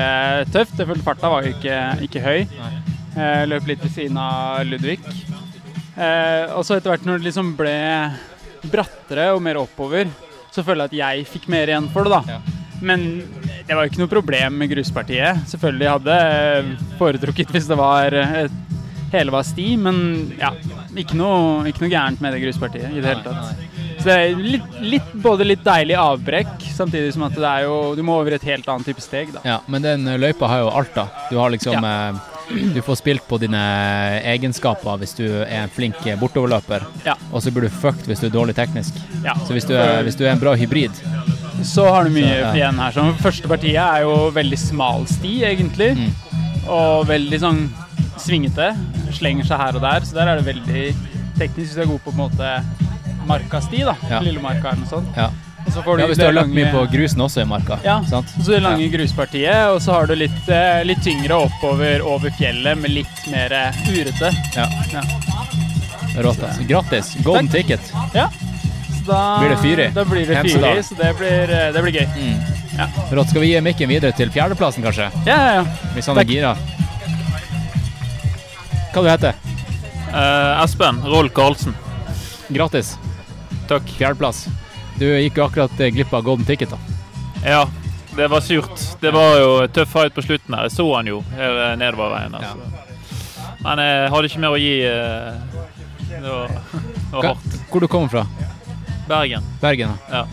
tøft. 0.52 0.78
Jeg 0.78 0.88
følte 0.88 1.04
farta 1.04 1.30
var 1.32 1.44
jo 1.44 1.52
ikke, 1.52 1.78
ikke 2.06 2.22
høy. 2.24 2.40
Jeg 3.12 3.48
løp 3.50 3.68
litt 3.68 3.82
ved 3.84 3.92
siden 3.92 4.18
av 4.20 4.62
Ludvig. 4.66 4.98
Eh, 5.92 6.48
og 6.56 6.64
så 6.64 6.78
etter 6.78 6.94
hvert 6.94 7.04
når 7.04 7.20
det 7.20 7.28
liksom 7.28 7.52
ble 7.58 7.76
brattere 8.72 9.28
og 9.34 9.42
mer 9.44 9.60
oppover, 9.60 10.08
så 10.52 10.64
føler 10.64 10.86
jeg 10.86 10.92
at 10.92 10.98
jeg 11.02 11.30
fikk 11.34 11.48
mer 11.52 11.68
igjen 11.68 11.90
for 11.92 12.08
det, 12.08 12.18
da. 12.22 12.40
Men 12.82 13.04
det 13.68 13.76
var 13.76 13.84
jo 13.84 13.92
ikke 13.92 14.02
noe 14.02 14.10
problem 14.10 14.56
med 14.62 14.72
gruspartiet. 14.72 15.44
Selvfølgelig 15.52 15.92
hadde 15.92 16.16
foretrukket 16.98 17.52
hvis 17.54 17.68
det 17.70 17.78
var 17.78 18.16
et 18.16 18.58
hele 19.12 19.32
var 19.34 19.44
sti, 19.44 19.74
men 19.76 19.98
ja, 20.40 20.54
ikke 20.96 21.16
noe, 21.20 21.66
ikke 21.68 21.84
noe 21.84 21.92
gærent 21.92 22.22
med 22.24 22.32
det 22.34 22.42
gruspartiet 22.46 22.88
i 22.96 23.02
det 23.02 23.12
hele 23.12 23.26
tatt. 23.26 23.68
Så 24.02 24.08
det 24.08 24.14
er 24.18 24.40
litt, 24.42 24.72
litt, 24.82 25.10
både 25.22 25.44
litt 25.46 25.60
deilig 25.62 25.94
avbrekk, 25.94 26.56
samtidig 26.74 27.12
som 27.14 27.22
at 27.28 27.36
det 27.38 27.46
er 27.46 27.68
jo, 27.68 27.76
du 27.94 28.02
må 28.02 28.16
over 28.18 28.34
et 28.34 28.42
helt 28.48 28.66
annet 28.66 28.88
type 28.90 29.00
steg. 29.04 29.30
da. 29.36 29.42
Ja, 29.46 29.60
men 29.70 29.84
den 29.84 30.08
løypa 30.18 30.48
har 30.50 30.64
jo 30.64 30.70
alt, 30.74 30.90
da. 30.96 31.04
Du 31.30 31.36
har 31.38 31.50
liksom 31.54 31.78
ja. 31.78 32.12
Du 32.74 32.80
får 32.82 32.96
spilt 32.98 33.22
på 33.30 33.38
dine 33.40 33.60
egenskaper 34.28 34.98
hvis 35.00 35.14
du 35.16 35.22
er 35.24 35.62
en 35.62 35.70
flink 35.72 35.96
bortoverløper, 36.20 36.82
Ja. 37.06 37.14
og 37.30 37.40
så 37.40 37.52
blir 37.54 37.68
du 37.68 37.70
fucked 37.70 38.04
hvis 38.10 38.20
du 38.20 38.26
er 38.26 38.34
dårlig 38.34 38.56
teknisk. 38.58 38.98
Ja. 39.24 39.36
Så 39.46 39.54
hvis 39.54 39.64
du 39.64 39.72
er, 39.78 40.02
hvis 40.02 40.18
du 40.18 40.24
er 40.26 40.32
en 40.34 40.42
bra 40.42 40.52
hybrid 40.58 40.90
Så 41.62 41.86
har 41.86 42.04
du 42.04 42.10
mye 42.10 42.26
Så, 42.42 42.50
igjen 42.58 42.74
her. 42.82 42.90
Sånn. 42.92 43.14
første 43.22 43.48
partiet 43.48 43.78
er 43.78 44.02
jo 44.02 44.30
veldig 44.34 44.58
smal 44.58 45.06
sti, 45.06 45.44
egentlig. 45.46 45.92
Mm. 45.96 46.12
Og 46.66 47.06
veldig 47.06 47.38
sånn 47.40 47.62
svingete. 48.18 48.72
Slenger 49.14 49.46
seg 49.46 49.58
her 49.62 49.78
og 49.78 49.82
der. 49.86 50.00
Så 50.04 50.18
der 50.18 50.32
er 50.32 50.40
det 50.42 50.48
veldig 50.50 50.84
teknisk 51.38 51.70
hvis 51.70 51.76
du 51.78 51.82
er 51.86 51.92
god 51.94 52.02
på 52.02 52.10
på 52.10 52.18
en 52.18 52.24
måte 52.26 52.50
markasti, 53.26 53.82
da. 53.86 53.94
Ja. 54.10 54.20
Lillemarka 54.24 54.70
eller 54.72 54.82
noe 54.84 54.90
sånt. 54.90 55.16
Ja. 55.16 55.30
Og 55.62 55.70
så 55.72 55.82
får 55.86 56.00
ja, 56.00 56.06
hvis 56.10 56.18
du 56.18 56.24
har 56.24 56.32
det 56.32 56.40
løpt 56.40 56.54
mye 56.56 56.70
på 56.72 56.80
grusen 56.90 57.20
også 57.22 57.40
i 57.42 57.44
marka. 57.46 57.76
Ja, 57.86 58.00
Sant? 58.10 58.28
så 58.42 58.50
det 58.50 58.62
lange 58.64 58.88
gruspartiet, 58.90 59.68
og 59.70 59.78
så 59.84 59.92
har 59.94 60.06
du 60.10 60.14
litt, 60.18 60.48
eh, 60.50 60.80
litt 60.84 61.02
tyngre 61.04 61.36
oppover 61.46 62.02
over 62.02 62.34
fjellet 62.38 62.78
med 62.82 62.90
litt 62.90 63.20
mer 63.30 63.52
eh, 63.54 63.78
urete. 63.92 64.32
Ja. 64.56 64.66
Ja. 64.92 65.04
Rått. 66.22 66.42
altså. 66.42 66.66
Grattis. 66.68 67.12
Golden 67.24 67.48
Takk. 67.48 67.62
ticket. 67.62 67.92
Ja. 68.14 68.26
Så 68.98 69.04
da 69.06 69.20
Blir 69.40 69.54
det 69.54 69.60
fyrig? 69.62 69.86
Da 69.94 70.04
blir 70.04 70.26
det 70.26 70.42
fyrig, 70.42 70.84
så 70.84 70.98
det 70.98 71.12
blir, 71.18 71.54
eh, 71.54 71.70
det 71.72 71.82
blir 71.86 71.92
gøy. 72.00 72.08
Mm. 72.18 72.58
Ja. 72.78 72.88
Rått. 73.12 73.30
Skal 73.30 73.40
vi 73.46 73.52
gi 73.54 73.60
mikken 73.60 73.88
videre 73.88 74.12
til 74.18 74.30
fjerdeplassen, 74.34 74.82
kanskje? 74.82 75.08
Ja, 75.26 75.36
ja, 75.46 75.54
ja. 75.60 75.64
Hvis 75.94 76.06
han 76.10 76.18
er 76.18 76.24
gira. 76.28 76.56
Hva 78.92 79.02
du 79.02 79.08
heter 79.08 79.34
Eh, 80.12 80.62
Espen 80.64 80.98
Roll 81.08 81.30
Karlsen. 81.32 81.72
Grattis. 82.52 82.98
Takk. 83.72 83.94
Fjerdeplass. 83.98 84.44
Du 85.00 85.06
gikk 85.08 85.38
akkurat 85.42 85.80
eh, 85.80 85.90
glipp 85.94 86.12
av 86.14 86.22
golden 86.26 86.44
ticket, 86.48 86.70
da. 86.74 86.78
Ja, 87.44 87.62
det 88.16 88.28
var 88.30 88.40
surt. 88.44 88.82
Det 89.00 89.10
var 89.14 89.38
jo 89.40 89.50
tøff 89.72 89.88
fight 89.96 90.14
på 90.14 90.22
slutten 90.22 90.54
her. 90.54 90.68
Jeg 90.68 90.74
så 90.76 90.86
han 90.94 91.08
jo 91.08 91.22
her 91.36 91.56
eh, 91.70 91.74
nedover 91.80 92.12
veien. 92.12 92.36
Altså. 92.36 92.56
Men 93.62 93.80
jeg 93.82 94.10
hadde 94.12 94.28
ikke 94.30 94.42
mer 94.44 94.54
å 94.54 94.60
gi. 94.60 94.72
eh, 94.86 95.58
Det 96.12 96.20
var, 96.28 96.48
det 96.52 97.16
var 97.16 97.28
hardt. 97.32 97.58
Hvor 97.72 97.80
du 97.80 97.88
kommer 97.88 98.12
fra? 98.12 98.26
Bergen. 99.08 99.42
Bergen, 99.64 99.96
Ja. 100.12 100.24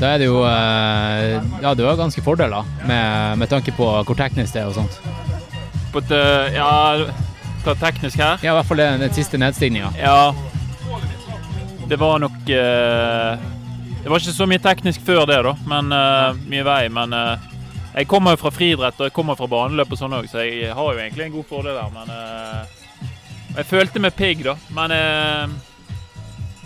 Da 0.00 0.14
er 0.14 0.20
det 0.22 0.26
jo 0.30 0.38
eh, 0.48 1.42
Ja, 1.60 1.74
du 1.76 1.82
har 1.84 1.96
ganske 1.98 2.22
fordeler 2.24 2.64
med, 2.88 3.36
med 3.42 3.50
tanke 3.50 3.72
på 3.76 3.84
hvor 4.08 4.16
teknisk 4.16 4.54
det 4.56 4.62
er 4.62 4.70
og 4.70 4.78
sånt. 4.78 4.96
But, 5.92 6.08
eh, 6.14 6.54
ja, 6.56 7.04
teknisk 7.82 8.16
her? 8.16 8.38
Ja, 8.40 8.54
i 8.54 8.56
hvert 8.56 8.68
fall 8.70 8.80
den, 8.80 9.00
den 9.04 9.12
siste 9.12 9.36
nedstigninga. 9.40 9.90
Ja. 10.00 10.32
Det 11.90 11.96
var 11.96 12.18
nok 12.18 12.48
eh, 12.48 13.38
Det 14.02 14.10
var 14.10 14.20
ikke 14.22 14.32
så 14.32 14.46
mye 14.46 14.62
teknisk 14.62 15.02
før 15.02 15.24
det, 15.26 15.40
da. 15.42 15.56
Men 15.66 15.90
eh, 15.90 16.36
mye 16.52 16.66
vei. 16.68 16.82
Men 16.86 17.14
eh, 17.16 17.48
jeg 17.96 18.06
kommer 18.12 18.36
jo 18.36 18.38
fra 18.44 18.52
friidrett 18.54 19.00
og 19.00 19.08
jeg 19.08 19.14
kommer 19.16 19.34
fra 19.34 19.48
baneløp 19.50 19.90
og 19.90 19.98
sånn 19.98 20.14
òg, 20.14 20.28
så 20.30 20.44
jeg 20.46 20.70
har 20.70 20.92
jo 20.92 21.00
egentlig 21.02 21.24
en 21.26 21.34
god 21.34 21.48
fordel 21.48 21.74
der. 21.74 21.88
Men 21.96 22.12
eh, 22.14 23.08
jeg 23.56 23.66
følte 23.72 24.02
meg 24.04 24.14
pigg, 24.14 24.44
da. 24.46 24.54
Men 24.76 24.94
eh, 24.94 25.56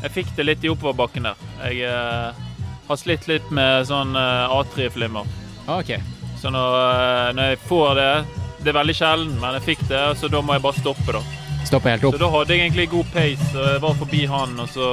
jeg 0.03 0.13
fikk 0.19 0.35
det 0.37 0.45
litt 0.45 0.67
i 0.67 0.73
oppoverbakken 0.75 1.31
der. 1.31 1.47
Jeg, 1.73 1.89
har 2.85 3.01
slitt 3.01 3.25
litt 3.25 3.47
med 3.49 3.87
sånn 3.89 4.13
A3-flimmer. 4.13 5.31
Ah. 5.65 5.81
Så 6.37 6.53
når, 6.53 6.77
når 7.33 7.55
jeg 7.55 7.61
får 7.65 7.95
det 7.97 8.11
Det 8.61 8.69
er 8.75 8.77
veldig 8.77 8.97
sjelden, 8.99 9.41
men 9.41 9.57
jeg 9.57 9.67
fikk 9.71 9.87
det, 9.89 10.05
så 10.21 10.29
da 10.29 10.45
må 10.45 10.59
jeg 10.59 10.67
bare 10.69 10.83
stoppe, 10.83 11.17
da. 11.17 11.25
Stoppe 11.65 11.89
helt 11.91 12.05
opp. 12.05 12.15
Så 12.15 12.21
da 12.21 12.31
hadde 12.31 12.55
jeg 12.57 12.61
egentlig 12.69 12.89
god 12.93 13.07
pace, 13.15 13.51
og 13.57 13.69
jeg 13.73 13.81
var 13.85 13.95
forbi 14.01 14.25
han, 14.31 14.59
og 14.61 14.69
så 14.69 14.89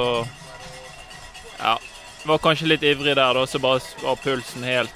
Ja. 1.62 1.76
Var 2.24 2.38
kanskje 2.38 2.68
litt 2.70 2.82
ivrig 2.86 3.14
der, 3.16 3.34
da, 3.34 3.44
så 3.46 3.58
bare 3.58 3.80
var 4.02 4.16
pulsen 4.22 4.62
helt 4.66 4.92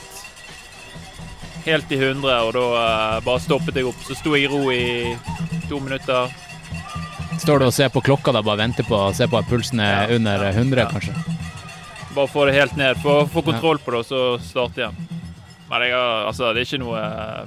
Helt 1.67 1.91
i 1.91 1.97
100, 1.99 2.43
og 2.47 2.53
da 2.55 2.61
eh, 2.79 3.21
bare 3.27 3.41
stoppet 3.43 3.75
jeg 3.75 3.87
opp. 3.89 3.99
Så 4.07 4.15
sto 4.15 4.37
jeg 4.37 4.45
i 4.47 4.51
ro 4.53 4.69
i 4.71 5.17
to 5.69 5.81
minutter. 5.83 6.29
Står 7.43 7.59
du 7.59 7.65
og 7.67 7.73
ser 7.75 7.89
på 7.91 8.01
klokka 8.07 8.31
da, 8.33 8.43
bare 8.47 8.61
venter 8.63 8.87
på 8.87 8.95
å 8.95 9.09
se 9.15 9.27
på 9.27 9.37
at 9.41 9.49
pulsen 9.51 9.81
er 9.83 10.07
Ja. 10.07 10.15
under 10.15 10.45
100, 10.53 10.79
Ja. 10.79 10.87
kanskje? 10.87 11.15
Bare 12.15 12.29
få 12.31 12.47
det 12.47 12.55
helt 12.55 12.77
ned. 12.77 12.97
Få 13.03 13.27
få 13.29 13.43
kontroll 13.43 13.79
på 13.79 13.91
det, 13.91 13.99
og 13.99 14.07
så 14.07 14.39
starte 14.41 14.79
igjen. 14.79 14.97
Men 15.69 15.83
jeg 15.83 15.93
har, 15.93 16.27
altså, 16.31 16.55
det 16.55 16.61
er 16.63 16.71
ikke 16.71 16.85
noe 16.85 16.99
eh, 17.03 17.47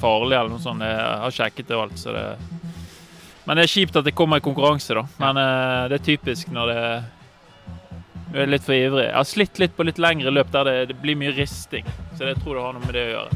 farlig 0.00 0.38
eller 0.38 0.48
noe 0.54 0.62
sånt. 0.62 0.80
Jeg 0.80 0.96
har 0.96 1.30
sjekket 1.30 1.66
det 1.66 1.76
og 1.76 1.82
alt, 1.90 1.98
så 1.98 2.12
det 2.14 2.38
Men 3.46 3.58
det 3.58 3.66
er 3.66 3.72
kjipt 3.72 3.96
at 3.98 4.06
det 4.06 4.14
kommer 4.14 4.38
i 4.38 4.44
konkurranse, 4.44 4.94
da. 4.94 5.02
Men 5.22 5.40
uh, 5.40 5.88
det 5.90 5.98
er 5.98 6.06
typisk 6.12 6.52
når 6.54 6.72
det 6.72 6.82
du 8.32 8.38
er 8.40 8.48
litt 8.48 8.64
for 8.64 8.72
ivrig. 8.72 9.04
Jeg 9.10 9.12
har 9.12 9.26
slitt 9.28 9.58
litt 9.60 9.74
på 9.76 9.84
litt 9.84 9.98
lengre 10.00 10.30
løp 10.32 10.48
der 10.54 10.64
det, 10.64 10.76
det 10.88 10.94
blir 11.02 11.18
mye 11.20 11.34
risting. 11.36 11.84
Så 12.16 12.24
det 12.24 12.38
tror 12.40 12.56
jeg 12.56 12.64
har 12.64 12.72
noe 12.78 12.86
med 12.86 12.94
det 12.96 13.02
å 13.04 13.10
gjøre. 13.10 13.30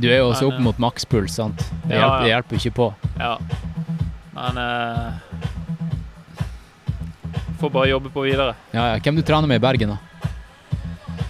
Du 0.00 0.06
er 0.10 0.18
jo 0.20 0.26
også 0.28 0.44
Men, 0.44 0.50
opp 0.50 0.58
eh, 0.58 0.64
mot 0.66 0.82
makspuls, 0.84 1.36
sant? 1.40 1.64
Det 1.86 1.96
ja, 1.96 2.02
hjelper, 2.02 2.20
det 2.20 2.30
hjelper 2.34 2.60
ikke 2.60 2.74
på. 2.76 2.88
Ja. 3.20 3.34
Men 4.36 4.60
uh, 4.60 5.08
Får 7.60 7.72
bare 7.72 7.88
jobbe 7.90 8.12
på 8.12 8.24
videre. 8.24 8.54
Ja, 8.72 8.90
ja. 8.92 9.00
Hvem 9.00 9.16
du 9.20 9.24
trener 9.24 9.48
med 9.48 9.60
i 9.60 9.64
Bergen, 9.64 9.96
da? 9.96 9.98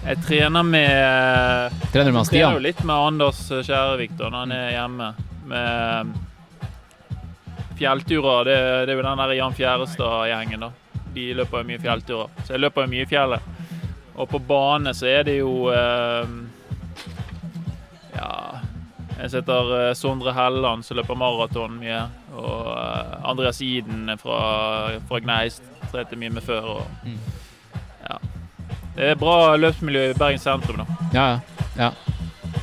Jeg 0.01 0.17
trener 0.25 0.63
med 0.65 1.79
Trener 1.93 2.09
du 2.09 2.15
med 2.15 2.25
Stian? 2.27 2.49
Trener 2.49 2.57
jo 2.57 2.63
litt 2.65 2.83
med 2.87 2.95
Anders 2.95 3.41
Skjærevik 3.51 4.15
da, 4.17 4.31
når 4.31 4.39
han 4.39 4.53
er 4.55 4.69
hjemme. 4.73 5.09
Med 5.51 6.13
fjellturer. 7.81 8.45
Det, 8.47 8.55
det 8.87 8.93
er 8.93 9.01
jo 9.01 9.05
den 9.09 9.21
der 9.25 9.33
Jan 9.39 9.57
Fjærestad-gjengen, 9.57 10.67
da. 10.67 10.71
De 11.11 11.25
løper 11.35 11.59
jo 11.63 11.67
mye 11.73 11.81
fjellturer. 11.83 12.29
Så 12.45 12.53
jeg 12.55 12.61
løper 12.63 12.85
jo 12.85 12.91
mye 12.93 13.03
i 13.03 13.09
fjellet. 13.09 13.51
Og 14.15 14.27
på 14.29 14.39
bane 14.43 14.91
så 14.95 15.07
er 15.09 15.23
det 15.27 15.37
jo 15.39 15.51
eh, 15.73 16.27
Ja 18.15 18.29
Jeg 19.17 19.31
setter 19.33 19.71
eh, 19.77 19.93
Sondre 19.97 20.33
Helland 20.35 20.83
som 20.85 20.97
løper 20.99 21.17
maraton 21.19 21.77
mye. 21.81 22.01
Og 22.35 22.71
eh, 22.73 23.13
Andreas 23.31 23.61
Iden 23.65 24.09
fra, 24.21 24.39
fra 25.09 25.21
Gneist 25.23 25.63
trente 25.91 26.17
mye 26.19 26.33
med 26.37 26.45
før. 26.47 26.69
Og, 26.77 26.87
Mm. 27.03 27.17
ja. 28.07 28.17
Det 28.95 29.09
er 29.11 29.15
bra 29.19 29.55
løpsmiljø 29.57 30.09
i 30.11 30.17
Bergen 30.19 30.39
sentrum, 30.41 30.81
da. 30.83 30.85
Ja, 31.15 31.25
ja. 31.31 31.39
ja. 31.79 31.91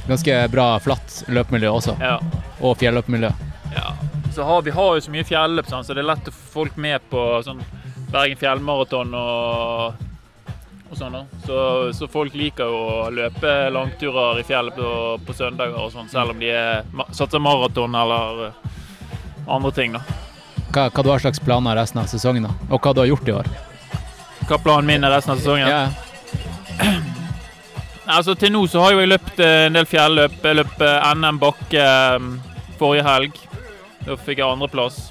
Ganske 0.09 0.35
bra 0.53 0.67
flatt 0.81 1.23
løpemiljø 1.29 1.71
også. 1.73 1.95
Ja. 2.01 2.19
Og 2.65 2.77
fjelløpemiljø. 2.81 3.31
Ja. 3.75 3.91
Så 4.35 4.43
har, 4.45 4.63
vi 4.63 4.71
har 4.71 4.95
jo 4.95 5.01
så 5.01 5.11
mye 5.11 5.27
fjelløp, 5.27 5.69
sånn, 5.71 5.85
så 5.85 5.95
det 5.97 6.03
er 6.05 6.11
lett 6.13 6.29
å 6.29 6.35
få 6.35 6.45
folk 6.59 6.77
med 6.81 7.05
på 7.11 7.23
sånn 7.47 7.63
Bergen 8.09 8.39
fjellmaraton 8.41 9.11
og, 9.19 10.05
og 10.89 10.95
sånn. 10.97 11.19
Så, 11.45 11.59
så 11.93 12.09
folk 12.09 12.37
liker 12.39 12.71
jo 12.71 12.79
å 12.79 13.11
løpe 13.13 13.57
langturer 13.75 14.41
i 14.41 14.47
fjellet 14.49 14.79
på, 14.79 14.93
på 15.27 15.37
søndager 15.37 15.77
og 15.77 15.93
sånn, 15.93 16.09
selv 16.09 16.33
om 16.33 16.41
de 16.41 16.49
er, 16.55 16.87
satser 17.13 17.43
maraton 17.45 17.99
eller 17.99 18.47
eh, 18.47 18.79
andre 19.49 19.75
ting. 19.77 19.99
da. 19.99 20.05
Hva, 20.73 20.89
hva 20.89 21.05
du 21.05 21.13
har 21.13 21.21
slags 21.25 21.43
planer 21.45 21.77
resten 21.77 22.01
av 22.01 22.09
sesongen, 22.09 22.49
da? 22.49 22.57
Og 22.73 22.81
hva 22.81 22.95
du 22.97 23.03
har 23.05 23.11
gjort 23.13 23.29
i 23.29 23.37
år? 23.43 23.53
Hva 24.49 24.61
planen 24.65 24.89
min 24.89 25.05
er 25.05 25.13
resten 25.13 25.35
av 25.37 25.43
sesongen? 25.43 25.69
Yeah. 25.69 27.05
Altså 28.09 28.33
Til 28.41 28.55
nå 28.55 28.63
så 28.73 28.81
har 28.81 28.95
jeg 28.97 29.11
løpt 29.11 29.41
eh, 29.45 29.67
en 29.67 29.75
del 29.77 29.85
fjelløp. 29.85 30.39
Jeg 30.41 30.57
løp 30.57 30.81
eh, 30.81 31.09
NM 31.13 31.41
bakke 31.43 31.83
forrige 32.81 33.05
helg. 33.05 33.41
Da 34.09 34.17
fikk 34.17 34.41
jeg 34.41 34.49
andreplass. 34.49 35.11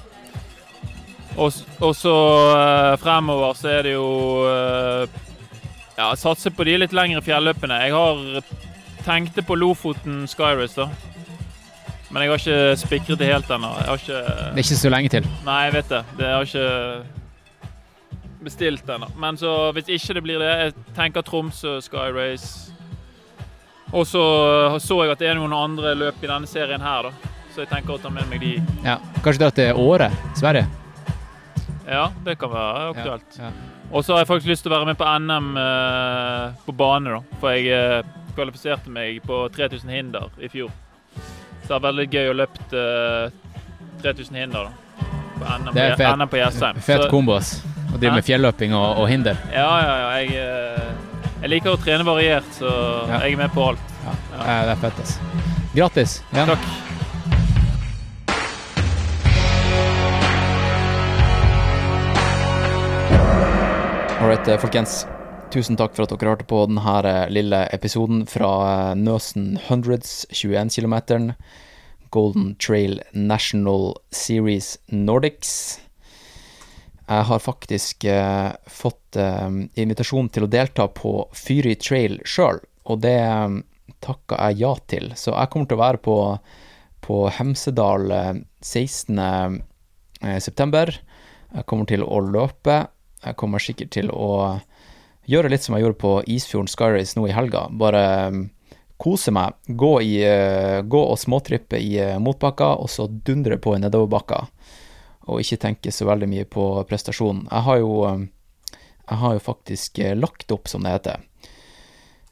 Og, 1.38 1.54
og 1.78 1.92
så 1.94 2.14
eh, 2.50 2.94
fremover 2.98 3.54
så 3.54 3.68
er 3.70 3.84
det 3.86 3.92
jo 3.94 4.08
eh, 4.50 5.18
Ja, 5.98 6.08
satse 6.18 6.50
på 6.54 6.66
de 6.66 6.76
litt 6.82 6.94
lengre 6.94 7.22
fjelløpene. 7.22 7.78
Jeg 7.84 7.94
har 7.94 8.42
tenkte 9.06 9.42
på 9.46 9.54
Lofoten 9.58 10.26
Skyrace, 10.30 10.78
da. 10.78 10.88
Men 12.10 12.22
jeg 12.24 12.30
har 12.30 12.42
ikke 12.42 12.76
spikret 12.80 13.20
det 13.20 13.28
helt 13.30 13.50
ennå. 13.52 13.70
Jeg 13.78 13.88
har 13.88 14.02
ikke 14.02 14.20
Det 14.24 14.62
er 14.62 14.64
ikke 14.64 14.82
så 14.82 14.92
lenge 14.94 15.12
til. 15.14 15.30
Nei, 15.46 15.58
jeg 15.66 15.74
vet 15.76 15.88
det. 15.94 16.02
Det 16.18 16.26
har 16.32 16.46
ikke 16.46 16.68
bestilt 18.48 18.90
ennå. 18.94 19.10
Men 19.18 19.38
så 19.38 19.54
hvis 19.76 19.90
ikke 19.94 20.14
det 20.18 20.22
blir 20.26 20.42
det 20.42 20.50
Jeg 20.50 20.74
tenker 20.96 21.26
Tromsø 21.26 21.78
Sky 21.84 22.08
Race. 22.14 22.72
Og 23.92 24.06
så 24.06 24.22
så 24.82 25.02
jeg 25.04 25.14
at 25.14 25.22
det 25.22 25.28
er 25.30 25.38
noen 25.38 25.54
andre 25.54 25.94
løp 25.94 26.22
i 26.22 26.30
denne 26.30 26.46
serien 26.50 26.82
her, 26.82 27.10
da. 27.10 27.37
Så 27.58 27.64
jeg 27.64 27.72
tenker 27.72 27.96
å 27.96 27.98
ta 27.98 28.06
med 28.14 28.28
meg 28.30 28.38
de. 28.38 28.48
Ja. 28.84 29.00
Kanskje 29.18 29.40
dra 29.42 29.46
til 29.50 29.78
Åre, 29.82 30.06
Sverige? 30.38 30.68
Ja, 31.88 32.04
det 32.22 32.36
kan 32.38 32.52
være 32.52 32.84
aktuelt. 32.92 33.34
Ja. 33.34 33.48
Og 33.90 34.04
så 34.06 34.14
har 34.14 34.20
jeg 34.22 34.28
faktisk 34.30 34.50
lyst 34.52 34.62
til 34.62 34.70
å 34.70 34.76
være 34.76 34.86
med 34.92 34.98
på 35.00 35.08
NM 35.24 35.48
eh, 35.58 36.44
på 36.68 36.74
bane, 36.78 37.16
da. 37.16 37.38
For 37.42 37.56
jeg 37.56 37.66
eh, 37.74 38.12
kvalifiserte 38.36 38.92
meg 38.94 39.18
på 39.26 39.40
3000 39.56 39.90
hinder 39.90 40.28
i 40.38 40.52
fjor. 40.52 40.70
Så 41.18 41.66
det 41.66 41.74
er 41.80 41.84
veldig 41.88 42.06
gøy 42.14 42.30
å 42.30 42.38
løpt 42.44 42.78
eh, 42.78 43.34
3000 44.06 44.38
hinder, 44.44 44.70
da. 44.70 45.10
På 45.40 45.58
NM, 45.58 45.74
Det 45.74 45.82
er 45.88 45.96
på, 45.98 46.02
fet- 46.04 46.14
NM 46.22 46.30
på 46.36 46.42
Jessheim. 46.44 46.78
Fet 46.94 47.06
kombo, 47.10 47.34
ass. 47.42 47.56
Å 47.90 47.96
drive 47.98 48.20
med 48.20 48.28
fjelløping 48.30 48.76
og, 48.78 49.02
og 49.02 49.10
hinder. 49.10 49.40
Ja, 49.50 49.66
ja, 49.82 49.94
ja. 50.04 50.10
Jeg, 50.22 50.44
eh, 50.46 51.32
jeg 51.42 51.56
liker 51.56 51.74
å 51.74 51.82
trene 51.82 52.06
variert, 52.06 52.46
så 52.62 52.70
Ja. 53.08 53.24
jeg 53.26 53.34
er 53.34 53.42
med 53.48 53.50
på 53.56 53.66
alt. 53.72 53.96
Ja. 54.06 54.14
Det 54.36 54.76
er 54.76 54.84
fett, 54.86 55.02
ass. 55.08 55.18
Grattis. 55.74 56.20
igjen. 56.30 56.54
Takk. 56.54 56.86
Alright, 64.28 64.48
eh, 64.48 64.58
folkens. 64.60 65.06
Tusen 65.48 65.78
takk 65.80 65.94
for 65.96 66.04
at 66.04 66.10
dere 66.12 66.28
hørte 66.34 66.44
på 66.44 66.58
denne 66.68 66.96
eh, 67.08 67.30
lille 67.32 67.62
episoden 67.72 68.26
fra 68.28 68.50
eh, 68.90 68.96
Nøsen 69.00 69.54
Hundreds 69.70 70.26
21 70.28 70.68
km. 70.68 71.30
Golden 72.12 72.50
Trail 72.60 72.98
National 73.14 73.94
Series 74.12 74.74
Nordics. 74.92 75.80
Jeg 77.06 77.24
har 77.30 77.40
faktisk 77.40 78.04
eh, 78.04 78.50
fått 78.68 79.16
eh, 79.16 79.48
invitasjon 79.80 80.28
til 80.28 80.44
å 80.44 80.50
delta 80.52 80.90
på 80.92 81.14
Fyri 81.32 81.72
Trail 81.80 82.20
sjøl, 82.28 82.60
og 82.84 83.00
det 83.06 83.16
eh, 83.22 83.56
takka 84.04 84.42
jeg 84.50 84.60
ja 84.60 84.74
til. 84.92 85.08
Så 85.16 85.32
jeg 85.32 85.54
kommer 85.54 85.72
til 85.72 85.80
å 85.80 85.84
være 85.86 86.02
på, 86.04 86.18
på 87.08 87.22
Hemsedal 87.38 88.12
eh, 88.12 88.30
16. 88.60 89.24
eh, 89.24 90.36
september. 90.36 90.92
Jeg 91.56 91.64
kommer 91.64 91.88
til 91.88 92.04
å 92.04 92.20
løpe. 92.28 92.82
Jeg 93.24 93.36
kommer 93.38 93.62
sikkert 93.62 93.90
til 93.96 94.12
å 94.14 94.58
gjøre 95.28 95.50
litt 95.52 95.64
som 95.64 95.76
jeg 95.76 95.84
gjorde 95.84 96.00
på 96.00 96.14
Isfjorden 96.30 96.70
Skyrace 96.70 97.18
nå 97.18 97.26
i 97.28 97.34
helga. 97.36 97.66
Bare 97.70 98.02
um, 98.32 98.46
kose 99.00 99.32
meg. 99.34 99.58
Gå, 99.66 99.92
i, 100.02 100.14
eh, 100.24 100.80
gå 100.82 101.02
og 101.02 101.18
småtrippe 101.20 101.80
i 101.82 101.98
uh, 102.00 102.16
motbakka, 102.22 102.74
og 102.82 102.90
så 102.92 103.08
dundre 103.08 103.60
på 103.60 103.76
i 103.76 103.82
nedoverbakka. 103.82 104.42
Og 105.28 105.42
ikke 105.44 105.60
tenke 105.66 105.92
så 105.92 106.08
veldig 106.08 106.30
mye 106.30 106.48
på 106.48 106.70
prestasjonen. 106.88 107.46
Jeg 107.50 107.66
har 107.68 107.80
jo, 107.82 107.92
um, 108.08 108.26
jeg 109.04 109.22
har 109.22 109.36
jo 109.36 109.44
faktisk 109.44 110.00
eh, 110.04 110.16
lagt 110.16 110.52
opp, 110.54 110.70
som 110.70 110.86
det 110.86 110.96
heter. 110.98 111.24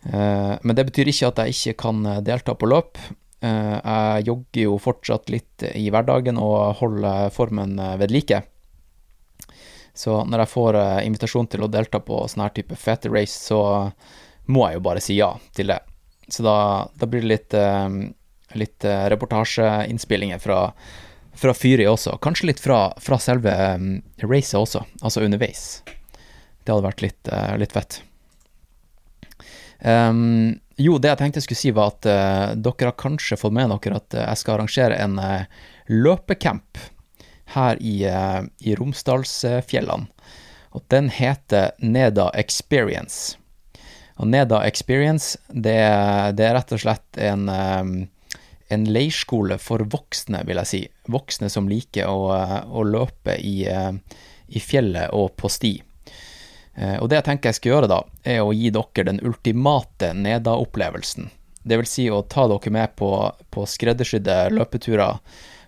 Men 0.06 0.76
det 0.78 0.84
betyr 0.86 1.08
ikke 1.10 1.28
at 1.32 1.40
jeg 1.42 1.54
ikke 1.56 1.72
kan 1.80 2.04
delta 2.22 2.52
på 2.54 2.68
løp. 2.70 3.00
Jeg 3.42 4.22
jogger 4.28 4.60
jo 4.60 4.76
fortsatt 4.78 5.32
litt 5.34 5.64
i 5.66 5.88
hverdagen 5.90 6.38
og 6.38 6.76
holder 6.78 7.32
formen 7.34 7.74
ved 7.98 8.14
like. 8.14 8.38
Så 9.96 10.20
når 10.28 10.44
jeg 10.44 10.52
får 10.52 10.76
eh, 10.76 11.02
invitasjon 11.08 11.48
til 11.48 11.64
å 11.64 11.70
delta 11.72 12.02
på 12.04 12.20
sånn 12.28 12.44
her 12.44 12.52
type 12.56 12.76
fete 12.76 13.08
race, 13.12 13.38
så 13.48 13.60
må 14.52 14.66
jeg 14.68 14.78
jo 14.78 14.84
bare 14.84 15.02
si 15.02 15.16
ja 15.16 15.30
til 15.56 15.72
det. 15.72 15.80
Så 16.28 16.44
da, 16.44 16.56
da 16.98 17.08
blir 17.08 17.24
det 17.24 17.30
litt, 17.30 17.56
eh, 17.56 17.88
litt 18.60 18.84
eh, 18.84 19.06
reportasjeinnspillinger 19.14 20.42
fra, 20.42 20.58
fra 21.32 21.54
Fyri 21.56 21.86
også. 21.88 22.18
Kanskje 22.22 22.50
litt 22.50 22.60
fra, 22.60 22.90
fra 23.00 23.18
selve 23.22 23.54
racet 24.20 24.58
også, 24.60 24.84
altså 25.00 25.24
underveis. 25.24 25.64
Det 25.86 26.74
hadde 26.74 26.84
vært 26.88 27.04
litt, 27.06 27.32
litt 27.62 27.72
fett. 27.72 28.00
Um, 29.78 30.56
jo, 30.80 30.96
det 30.98 31.12
jeg 31.12 31.20
tenkte 31.20 31.38
jeg 31.38 31.46
skulle 31.46 31.60
si, 31.60 31.72
var 31.76 31.92
at 31.92 32.08
uh, 32.10 32.56
dere 32.58 32.90
har 32.90 32.96
kanskje 32.98 33.38
fått 33.38 33.54
med 33.54 33.70
dere 33.70 34.00
at 34.00 34.16
jeg 34.18 34.40
skal 34.40 34.56
arrangere 34.56 34.96
en 34.98 35.14
uh, 35.20 35.44
løpecamp 35.92 36.80
her 37.46 37.82
i, 37.82 38.04
eh, 38.04 38.42
i 38.58 38.74
Romsdalsfjellene. 38.74 40.06
Og 40.76 40.84
den 40.88 41.08
heter 41.08 41.70
Neda 41.78 42.30
Experience. 42.34 43.38
Og 44.16 44.28
Neda 44.28 44.62
Experience, 44.66 45.38
det, 45.48 45.78
det 46.36 46.44
er 46.44 46.54
rett 46.56 46.74
og 46.76 46.82
slett 46.82 47.20
en, 47.20 47.48
eh, 47.48 48.36
en 48.68 48.84
leirskole 48.84 49.60
for 49.62 49.86
voksne, 49.88 50.42
vil 50.48 50.60
jeg 50.64 50.72
si. 50.72 50.82
Voksne 51.12 51.50
som 51.52 51.68
liker 51.70 52.10
å, 52.10 52.28
eh, 52.36 52.60
å 52.66 52.84
løpe 52.84 53.38
i, 53.40 53.62
i 53.66 54.60
fjellet 54.60 55.14
og 55.16 55.36
på 55.36 55.52
sti. 55.52 55.74
Og 56.76 57.06
det 57.08 57.16
jeg 57.16 57.24
tenker 57.24 57.48
jeg 57.48 57.56
skal 57.56 57.70
gjøre 57.70 57.88
da, 57.88 57.98
er 58.20 58.42
å 58.44 58.52
gi 58.52 58.68
dere 58.68 59.04
den 59.08 59.22
ultimate 59.24 60.10
Neda-opplevelsen. 60.12 61.30
Det 61.64 61.78
vil 61.80 61.88
si 61.88 62.04
å 62.12 62.18
ta 62.28 62.44
dere 62.52 62.72
med 62.74 62.92
på, 63.00 63.08
på 63.48 63.64
skreddersydde 63.64 64.34
løpeturer 64.52 65.16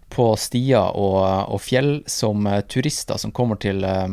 på 0.09 0.31
stier 0.41 0.97
og, 0.97 1.21
og, 1.53 1.61
fjell 1.63 2.03
som 2.09 2.47
eh, 2.49 2.63
turister 2.71 3.21
som 3.21 3.35
kommer 3.35 3.61
til 3.61 3.85
eh, 3.85 4.09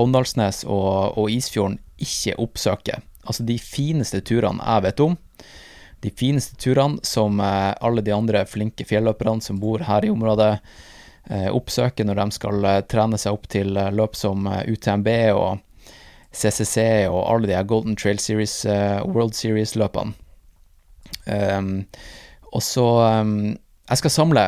Åndalsnes 0.00 0.64
og, 0.66 1.18
og 1.18 1.30
Isfjorden, 1.30 1.78
ikke 2.00 2.36
oppsøker. 2.40 3.02
Altså 3.28 3.44
de 3.46 3.58
fineste 3.60 4.22
turene 4.26 4.64
jeg 4.64 4.86
vet 4.88 5.02
om. 5.04 5.16
De 6.00 6.12
fineste 6.16 6.56
turene 6.60 7.02
som 7.06 7.40
eh, 7.44 7.72
alle 7.80 8.04
de 8.06 8.14
andre 8.16 8.44
flinke 8.48 8.86
fjelløperne 8.88 9.44
som 9.44 9.60
bor 9.62 9.84
her 9.86 10.06
i 10.06 10.14
området, 10.14 10.54
oppsøker 11.30 12.06
når 12.08 12.16
de 12.16 12.24
skal 12.34 12.64
trene 12.90 13.18
seg 13.20 13.36
opp 13.36 13.44
til 13.52 13.76
løp 13.94 14.16
som 14.18 14.48
UTMB 14.48 15.10
og 15.36 15.60
CCC 16.34 17.04
og 17.06 17.20
alle 17.20 17.50
de 17.52 17.60
Golden 17.68 17.94
Trail 17.94 18.18
Series, 18.18 18.64
World 19.04 19.36
Series-løpene. 19.38 20.16
Um, 21.26 21.84
og 22.54 22.62
så 22.62 22.86
um, 23.20 23.56
Jeg 23.90 23.98
skal 24.00 24.10
samle 24.10 24.44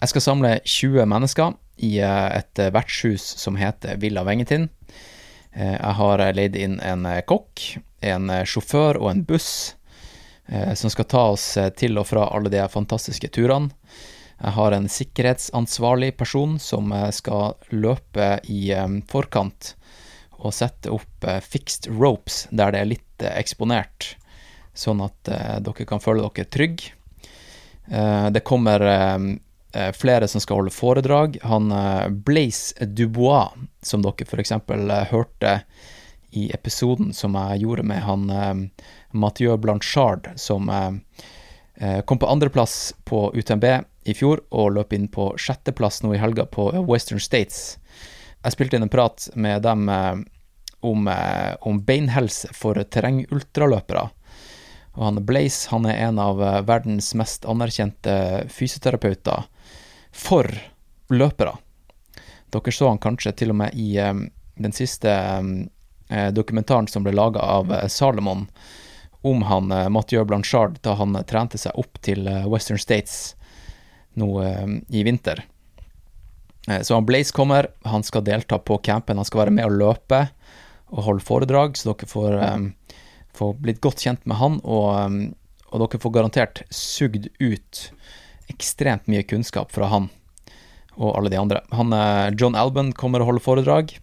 jeg 0.00 0.14
skal 0.14 0.24
samle 0.24 0.50
20 0.64 1.04
mennesker 1.12 1.56
i 1.84 1.98
eh, 2.00 2.28
et 2.38 2.60
eh, 2.60 2.72
vertshus 2.72 3.24
som 3.40 3.58
heter 3.60 3.98
Villa 4.00 4.24
Vengetin. 4.24 4.68
Eh, 5.52 5.76
jeg 5.76 5.96
har 5.98 6.22
leid 6.36 6.56
inn 6.56 6.78
en 6.80 7.04
kokk, 7.28 7.66
en 8.00 8.32
sjåfør 8.48 9.00
og 9.00 9.10
en 9.12 9.26
buss 9.28 9.76
som 10.50 10.90
skal 10.90 11.06
ta 11.06 11.20
oss 11.30 11.44
til 11.78 11.94
og 12.00 12.08
fra 12.08 12.24
alle 12.34 12.50
de 12.50 12.58
fantastiske 12.66 13.28
turene. 13.36 13.70
Jeg 14.40 14.50
har 14.56 14.74
en 14.74 14.88
sikkerhetsansvarlig 14.90 16.08
person 16.18 16.56
som 16.58 16.90
skal 17.14 17.54
løpe 17.70 18.32
i 18.50 18.72
forkant 19.12 19.68
og 20.40 20.56
sette 20.56 20.90
opp 20.90 21.28
fixed 21.44 21.86
ropes 21.92 22.48
der 22.50 22.74
det 22.74 22.80
er 22.80 22.90
litt 22.90 23.26
eksponert, 23.28 24.08
sånn 24.74 25.04
at 25.06 25.30
dere 25.62 25.86
kan 25.86 26.02
føle 26.02 26.26
dere 26.26 26.50
trygge. 26.50 26.96
Det 27.86 28.42
kommer 28.42 28.88
flere 29.92 30.28
som 30.28 30.40
skal 30.40 30.56
holde 30.60 30.70
foredrag. 30.74 31.38
Han 31.42 31.72
eh, 31.72 32.08
Blaise 32.08 32.86
Dubois, 32.86 33.54
som 33.82 34.02
dere 34.02 34.26
f.eks. 34.26 34.52
Eh, 34.52 35.04
hørte 35.10 35.60
i 36.30 36.50
episoden 36.54 37.12
som 37.14 37.34
jeg 37.34 37.64
gjorde 37.64 37.82
med 37.90 38.04
han 38.06 38.28
Mathieu 39.10 39.56
Blanchard, 39.58 40.28
som 40.38 40.70
kom 42.06 42.18
på 42.22 42.28
andreplass 42.30 42.92
på 43.02 43.32
UTMB 43.34 43.64
i 44.06 44.14
fjor 44.14 44.44
og 44.54 44.76
løp 44.76 44.94
inn 44.94 45.08
på 45.10 45.32
sjetteplass 45.34 46.04
nå 46.04 46.12
i 46.14 46.20
helga 46.22 46.44
på 46.46 46.68
Western 46.86 47.18
States. 47.18 47.80
Jeg 48.44 48.54
spilte 48.54 48.78
inn 48.78 48.86
en 48.86 48.92
prat 48.94 49.26
med 49.34 49.66
dem 49.66 49.90
om, 49.90 51.10
om 51.66 51.82
beinhelse 51.82 52.54
for 52.54 52.78
terrengultraløpere. 52.78 54.06
Og 54.94 55.06
han 55.08 55.24
Blaze 55.26 55.66
han 55.74 55.90
er 55.90 55.98
en 56.06 56.22
av 56.22 56.38
verdens 56.70 57.10
mest 57.18 57.42
anerkjente 57.42 58.46
fysioterapeuter 58.54 59.50
for 60.12 60.46
løpere. 61.10 61.56
Dere 62.50 62.74
så 62.74 62.88
han 62.90 63.02
kanskje 63.02 63.34
til 63.38 63.52
og 63.54 63.60
med 63.62 63.76
i 63.78 63.92
um, 64.02 64.24
den 64.60 64.74
siste 64.74 65.12
um, 65.38 65.68
dokumentaren 66.34 66.88
som 66.90 67.04
ble 67.06 67.14
laga 67.14 67.42
av 67.44 67.70
Salomon 67.88 68.48
om 69.22 69.44
han 69.46 69.70
Mathieu 69.92 70.24
Blanchard 70.24 70.80
da 70.82 70.96
han 70.98 71.14
trente 71.28 71.58
seg 71.60 71.76
opp 71.78 72.00
til 72.02 72.24
Western 72.50 72.80
States 72.80 73.36
nå 74.18 74.30
i 74.88 75.02
vinter. 75.04 75.44
Så 76.82 76.96
han 76.96 77.06
Blaze 77.06 77.34
kommer, 77.36 77.68
han 77.84 78.02
skal 78.02 78.24
delta 78.24 78.58
på 78.58 78.78
campen, 78.82 79.20
han 79.20 79.28
skal 79.28 79.44
være 79.44 79.54
med 79.54 79.68
og 79.68 79.76
løpe 79.76 80.22
og 80.90 81.04
holde 81.06 81.24
foredrag, 81.24 81.76
så 81.76 81.92
dere 81.92 82.08
får, 82.10 82.38
får 83.36 83.54
blitt 83.60 83.82
godt 83.84 84.02
kjent 84.02 84.24
med 84.24 84.40
han, 84.40 84.58
og, 84.64 85.20
og 85.70 85.84
dere 85.84 86.02
får 86.02 86.16
garantert 86.16 86.64
sugd 86.74 87.28
ut 87.38 87.84
ekstremt 88.50 89.08
mye 89.10 89.24
kunnskap 89.26 89.72
fra 89.72 89.88
han 89.92 90.10
og 91.00 91.16
alle 91.16 91.32
de 91.32 91.38
andre. 91.40 91.62
Han, 91.70 91.92
eh, 91.92 92.30
John 92.38 92.56
Alban 92.58 92.92
kommer 92.92 93.22
og 93.22 93.30
holder 93.30 93.44
foredrag. 93.44 93.98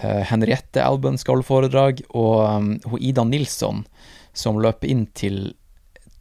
Uh, 0.00 0.22
Henriette 0.24 0.80
Alban 0.80 1.18
skal 1.18 1.34
holde 1.34 1.44
foredrag, 1.44 1.98
og 2.16 2.46
um, 2.86 2.96
Ida 2.96 3.24
Nilsson, 3.26 3.82
som 4.32 4.60
løper 4.62 4.88
inn 4.88 5.02
til 5.18 5.50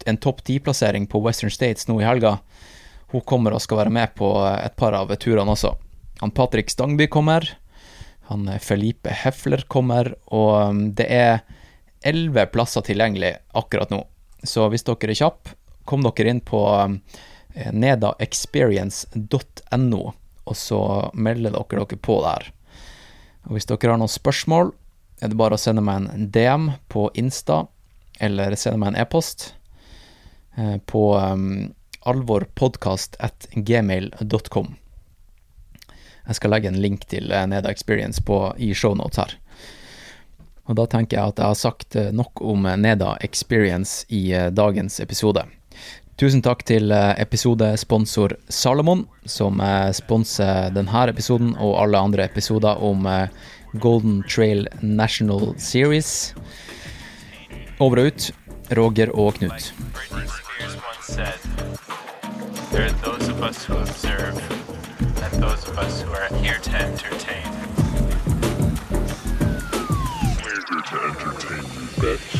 en 0.10 0.18
topp 0.20 0.42
ti-plassering 0.44 1.06
på 1.08 1.22
Western 1.24 1.54
States 1.54 1.88
nå 1.88 2.00
i 2.02 2.08
helga, 2.08 2.40
hun 3.14 3.24
kommer 3.30 3.56
og 3.56 3.62
skal 3.64 3.80
være 3.84 3.94
med 3.94 4.12
på 4.20 4.34
et 4.50 4.76
par 4.76 4.98
av 4.98 5.14
turene 5.22 5.54
også. 5.54 5.72
Han 6.20 6.34
Patrick 6.36 6.74
Stangby 6.74 7.08
kommer, 7.08 7.46
han 8.28 8.50
Felipe 8.60 9.14
Hefler 9.22 9.64
kommer, 9.72 10.12
og 10.28 10.84
det 10.98 11.08
er 11.08 11.40
elleve 12.04 12.50
plasser 12.52 12.84
tilgjengelig 12.84 13.38
akkurat 13.56 13.94
nå. 13.94 14.02
Så 14.44 14.68
hvis 14.74 14.84
dere 14.90 15.14
er 15.14 15.22
kjappe, 15.22 15.56
kom 15.88 16.04
dere 16.04 16.34
inn 16.36 16.44
på 16.44 16.66
Eh, 16.68 16.92
nedaexperience.no, 17.74 20.14
og 20.50 20.58
så 20.58 21.12
melder 21.14 21.52
dere 21.56 21.84
dere 21.84 21.98
på 21.98 22.22
der. 22.26 22.44
Og 23.48 23.52
Hvis 23.56 23.70
dere 23.70 23.92
har 23.92 24.00
noen 24.02 24.12
spørsmål, 24.12 24.66
er 25.22 25.28
det 25.32 25.38
bare 25.40 25.56
å 25.58 25.62
sende 25.62 25.82
meg 25.84 25.96
en 26.08 26.32
DM 26.32 26.66
på 26.92 27.02
Insta, 27.20 27.58
eller 28.20 28.56
sende 28.60 28.80
meg 28.82 28.90
en 28.94 29.02
e-post 29.02 29.40
eh, 30.58 30.78
på 30.86 31.18
um, 31.18 31.74
alvorpodkast.gmail.com. 32.08 34.68
Jeg 36.30 36.36
skal 36.38 36.52
legge 36.54 36.70
en 36.70 36.84
link 36.84 37.02
til 37.10 37.32
eh, 37.34 37.48
Neda 37.50 37.70
Experience 37.72 38.22
på, 38.24 38.54
i 38.58 38.74
shownotes 38.76 39.18
her. 39.20 39.32
Og 40.70 40.76
da 40.78 40.86
tenker 40.86 41.18
jeg 41.18 41.28
at 41.32 41.40
jeg 41.42 41.50
har 41.50 41.56
sagt 41.58 41.96
nok 42.14 42.42
om 42.46 42.62
Neda 42.78 43.18
Experience 43.26 44.06
i 44.14 44.30
dagens 44.54 45.00
episode. 45.02 45.42
Tusen 46.20 46.42
takk 46.44 46.66
til 46.68 46.92
eh, 46.92 47.14
episodesponsor 47.24 48.34
Salomon, 48.52 49.06
som 49.24 49.62
eh, 49.64 49.88
sponser 49.96 50.68
denne 50.76 51.04
episoden 51.08 51.54
og 51.56 51.78
alle 51.80 52.02
andre 52.10 52.26
episoder 52.28 52.82
om 52.84 53.08
eh, 53.08 53.32
Golden 53.80 54.20
Trail 54.28 54.68
National 54.82 55.54
Series. 55.56 56.34
Over 57.80 58.02
og 58.02 58.12
ut, 58.12 58.28
Roger 58.76 59.14
og 59.16 59.40
Knut. 59.40 59.72
There 62.70 62.84
are 62.84 62.92
those 63.02 63.30
of 63.30 63.42
us 63.42 63.64
who 63.64 63.78
observe, 63.78 64.36
and 65.24 65.42
those 65.42 65.64
of 65.72 65.80
us 65.80 66.02
who 66.02 66.12
are 66.12 66.28
here 66.44 66.60
to 66.60 66.72
entertain. 66.76 67.48
We're 70.44 70.60
here 70.68 70.84
to 70.84 70.98
entertain 71.08 71.64
you, 71.64 71.88
bitch. 72.04 72.39